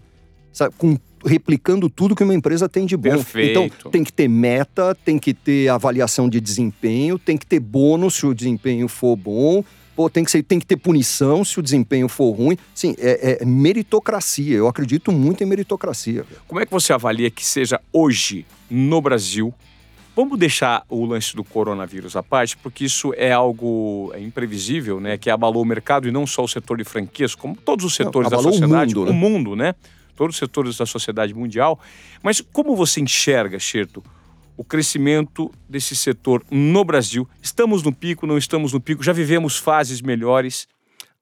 [0.57, 0.73] Sabe?
[0.75, 3.11] Com, replicando tudo que uma empresa tem de bom.
[3.11, 3.59] Perfeito.
[3.59, 8.15] Então, tem que ter meta, tem que ter avaliação de desempenho, tem que ter bônus
[8.15, 9.63] se o desempenho for bom,
[9.95, 12.57] pô, tem, que ser, tem que ter punição se o desempenho for ruim.
[12.73, 14.57] Sim, é, é meritocracia.
[14.57, 16.25] Eu acredito muito em meritocracia.
[16.47, 19.53] Como é que você avalia que seja hoje no Brasil?
[20.15, 25.15] Vamos deixar o lance do coronavírus à parte, porque isso é algo é, imprevisível, né?
[25.15, 28.27] Que abalou o mercado e não só o setor de franquias, como todos os setores
[28.27, 29.11] da abalou o sociedade, mundo, né?
[29.11, 29.75] o mundo, né?
[30.17, 31.79] Todos os setores da sociedade mundial.
[32.23, 34.03] Mas como você enxerga, Xerto,
[34.57, 37.29] o crescimento desse setor no Brasil?
[37.41, 39.03] Estamos no pico, não estamos no pico?
[39.03, 40.67] Já vivemos fases melhores?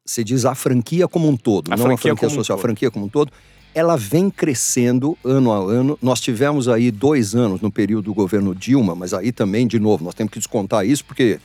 [0.06, 2.62] Você diz a franquia como um todo, A não franquia a franquia um social, a
[2.62, 3.32] franquia como um todo.
[3.74, 6.00] Ela vem crescendo ano a ano.
[6.02, 10.06] Nós tivemos aí dois anos no período do governo Dilma, mas aí também, de novo,
[10.06, 11.40] nós temos que descontar isso, porque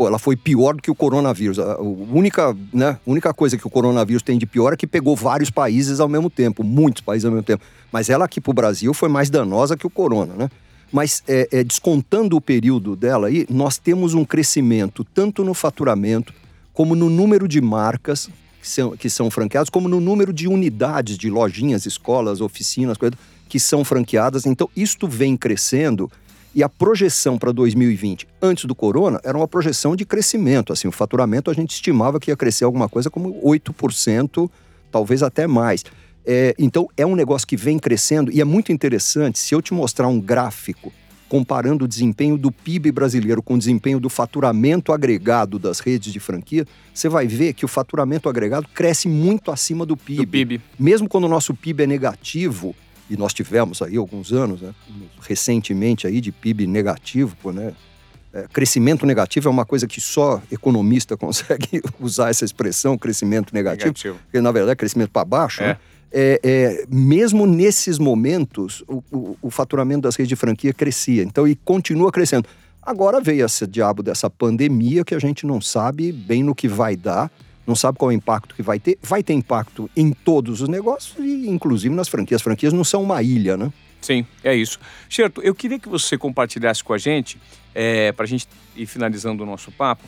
[0.00, 1.58] pô, ela foi pior do que o coronavírus.
[1.58, 5.50] A única, né, única coisa que o coronavírus tem de pior é que pegou vários
[5.50, 7.62] países ao mesmo tempo, muitos países ao mesmo tempo.
[7.92, 10.50] Mas ela aqui para o Brasil foi mais danosa que o corona, né?
[10.90, 16.32] Mas é, é, descontando o período dela aí, nós temos um crescimento tanto no faturamento
[16.72, 21.18] como no número de marcas que são, que são franqueadas, como no número de unidades
[21.18, 23.18] de lojinhas, escolas, oficinas, coisas
[23.50, 24.46] que são franqueadas.
[24.46, 26.10] Então, isto vem crescendo
[26.54, 30.72] e a projeção para 2020, antes do corona, era uma projeção de crescimento.
[30.72, 34.50] Assim, o faturamento a gente estimava que ia crescer alguma coisa como 8%,
[34.90, 35.84] talvez até mais.
[36.26, 39.38] É, então, é um negócio que vem crescendo e é muito interessante.
[39.38, 40.92] Se eu te mostrar um gráfico
[41.28, 46.18] comparando o desempenho do PIB brasileiro com o desempenho do faturamento agregado das redes de
[46.18, 50.26] franquia, você vai ver que o faturamento agregado cresce muito acima do PIB.
[50.26, 50.60] Do PIB.
[50.76, 52.74] Mesmo quando o nosso PIB é negativo,
[53.10, 54.72] e nós tivemos aí alguns anos, né,
[55.20, 57.72] recentemente aí de PIB negativo, né?
[58.32, 63.88] É, crescimento negativo é uma coisa que só economista consegue usar essa expressão, crescimento negativo,
[63.88, 64.18] Negativo.
[64.22, 65.66] porque na verdade é crescimento para baixo, É.
[65.68, 65.76] né?
[66.12, 71.22] É, é, mesmo nesses momentos, o, o- o faturamento das redes de franquia crescia.
[71.22, 72.48] Então, e continua crescendo.
[72.82, 76.96] Agora veio esse diabo dessa pandemia que a gente não sabe bem no que vai
[76.96, 77.30] dar,
[77.70, 78.98] não sabe qual é o impacto que vai ter.
[79.00, 82.40] Vai ter impacto em todos os negócios e inclusive nas franquias.
[82.40, 83.72] As franquias não são uma ilha, né?
[84.00, 84.80] Sim, é isso.
[85.08, 87.38] Xerto, eu queria que você compartilhasse com a gente,
[88.16, 90.04] para a gente ir finalizando o nosso papo.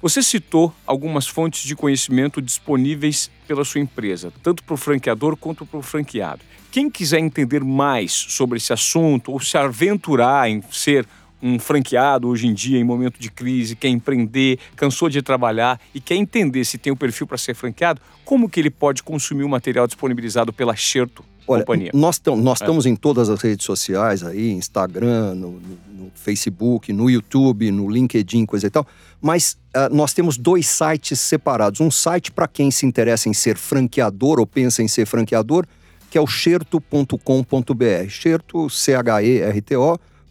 [0.00, 5.66] Você citou algumas fontes de conhecimento disponíveis pela sua empresa, tanto para o franqueador quanto
[5.66, 6.40] para o franqueado.
[6.70, 11.04] Quem quiser entender mais sobre esse assunto ou se aventurar em ser
[11.42, 16.00] um franqueado hoje em dia, em momento de crise, quer empreender, cansou de trabalhar e
[16.00, 19.48] quer entender se tem o perfil para ser franqueado, como que ele pode consumir o
[19.48, 21.90] material disponibilizado pela Xerto Olha, Companhia?
[21.94, 22.64] nós, nós É.
[22.64, 27.88] estamos em todas as redes sociais aí, Instagram, no, no- no Facebook, no YouTube, no
[27.88, 28.86] LinkedIn, coisa e tal.
[29.20, 31.80] Mas ah, nós temos dois sites separados.
[31.80, 35.64] Um site para quem se interessa em ser franqueador ou pensa em ser franqueador,
[36.10, 38.08] que é o xerto.com.br.
[38.08, 38.68] Xerto,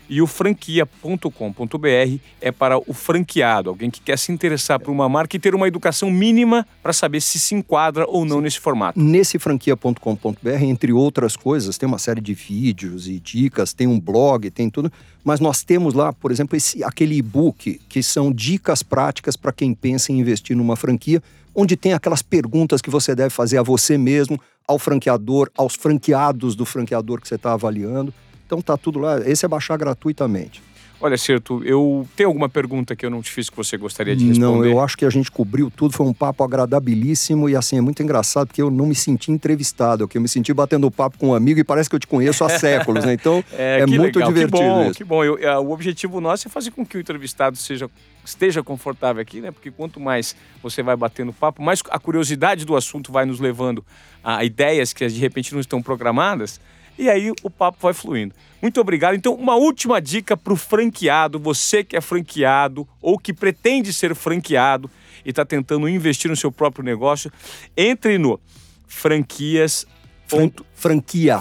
[0.09, 5.37] e o franquia.com.br é para o franqueado, alguém que quer se interessar por uma marca
[5.37, 8.99] e ter uma educação mínima para saber se se enquadra ou não nesse formato.
[9.01, 14.51] Nesse franquia.com.br, entre outras coisas, tem uma série de vídeos e dicas, tem um blog,
[14.51, 14.93] tem tudo.
[15.23, 19.75] Mas nós temos lá, por exemplo, esse, aquele e-book que são dicas práticas para quem
[19.75, 21.23] pensa em investir numa franquia,
[21.55, 26.55] onde tem aquelas perguntas que você deve fazer a você mesmo, ao franqueador, aos franqueados
[26.55, 28.13] do franqueador que você está avaliando.
[28.47, 29.21] Então tá tudo lá.
[29.29, 30.63] Esse é baixar gratuitamente.
[31.01, 34.27] Olha, Certo, eu tenho alguma pergunta que eu não te fiz que você gostaria de
[34.27, 34.47] responder?
[34.47, 37.81] Não, eu acho que a gente cobriu tudo, foi um papo agradabilíssimo e assim, é
[37.81, 41.29] muito engraçado porque eu não me senti entrevistado, que eu me senti batendo papo com
[41.29, 43.13] um amigo e parece que eu te conheço há séculos, né?
[43.13, 44.95] Então é, que muito legal, divertido Que bom, isso.
[44.95, 45.25] que bom.
[45.25, 47.91] Eu- é, o objetivo nosso é fazer com que o entrevistado seja,
[48.25, 49.51] esteja confortável aqui, né?
[49.51, 53.85] Porque quanto mais você vai batendo papo, mais a curiosidade do assunto vai nos levando
[54.23, 56.59] a ideias que de repente não estão programadas.
[56.99, 58.35] E aí o papo vai fluindo.
[58.63, 59.15] Muito obrigado.
[59.15, 64.15] Então, uma última dica para o franqueado, você que é franqueado ou que pretende ser
[64.15, 64.91] franqueado
[65.25, 67.31] e está tentando investir no seu próprio negócio,
[67.77, 68.41] entre no
[68.87, 69.87] franquias
[70.29, 71.39] Ponto, franquia.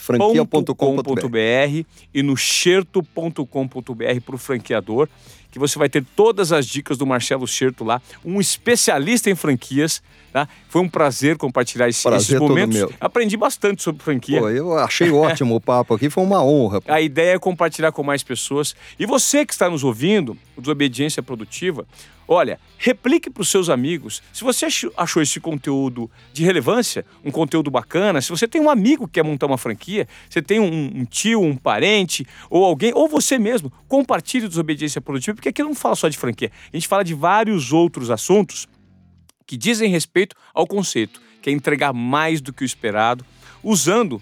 [0.00, 5.08] Franquia.com.br e no xerto.com.br para o franqueador,
[5.56, 10.02] que você vai ter todas as dicas do Marcelo Xerto lá, um especialista em franquias.
[10.30, 10.46] Tá?
[10.68, 12.94] Foi um prazer compartilhar esse, prazer esses momentos.
[13.00, 14.38] Aprendi bastante sobre franquia.
[14.38, 16.82] Pô, eu achei ótimo o papo aqui, foi uma honra.
[16.86, 18.76] A ideia é compartilhar com mais pessoas.
[18.98, 21.86] E você que está nos ouvindo, o Desobediência Produtiva,
[22.28, 24.22] olha, replique para os seus amigos.
[24.32, 24.66] Se você
[24.96, 29.24] achou esse conteúdo de relevância, um conteúdo bacana, se você tem um amigo que quer
[29.24, 33.72] montar uma franquia, você tem um, um tio, um parente, ou alguém, ou você mesmo,
[33.88, 37.72] compartilhe Desobediência Produtiva, porque aqui não fala só de franquia, a gente fala de vários
[37.72, 38.66] outros assuntos
[39.46, 43.24] que dizem respeito ao conceito, que é entregar mais do que o esperado,
[43.62, 44.20] usando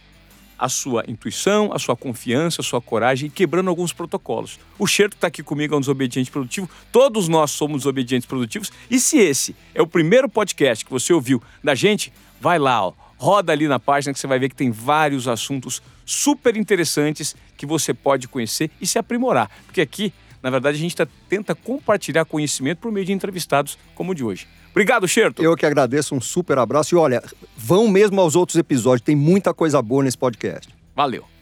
[0.64, 4.58] a sua intuição, a sua confiança, a sua coragem e quebrando alguns protocolos.
[4.78, 6.70] O Xerto está aqui comigo, é um desobediente produtivo.
[6.90, 8.72] Todos nós somos desobedientes produtivos.
[8.90, 12.10] E se esse é o primeiro podcast que você ouviu da gente,
[12.40, 15.82] vai lá, ó, roda ali na página que você vai ver que tem vários assuntos
[16.06, 19.50] super interessantes que você pode conhecer e se aprimorar.
[19.66, 24.12] Porque aqui, na verdade, a gente tá, tenta compartilhar conhecimento por meio de entrevistados como
[24.12, 24.48] o de hoje.
[24.74, 25.40] Obrigado, Xerto.
[25.40, 26.96] Eu que agradeço, um super abraço.
[26.96, 27.22] E olha,
[27.56, 30.68] vão mesmo aos outros episódios, tem muita coisa boa nesse podcast.
[30.96, 31.33] Valeu.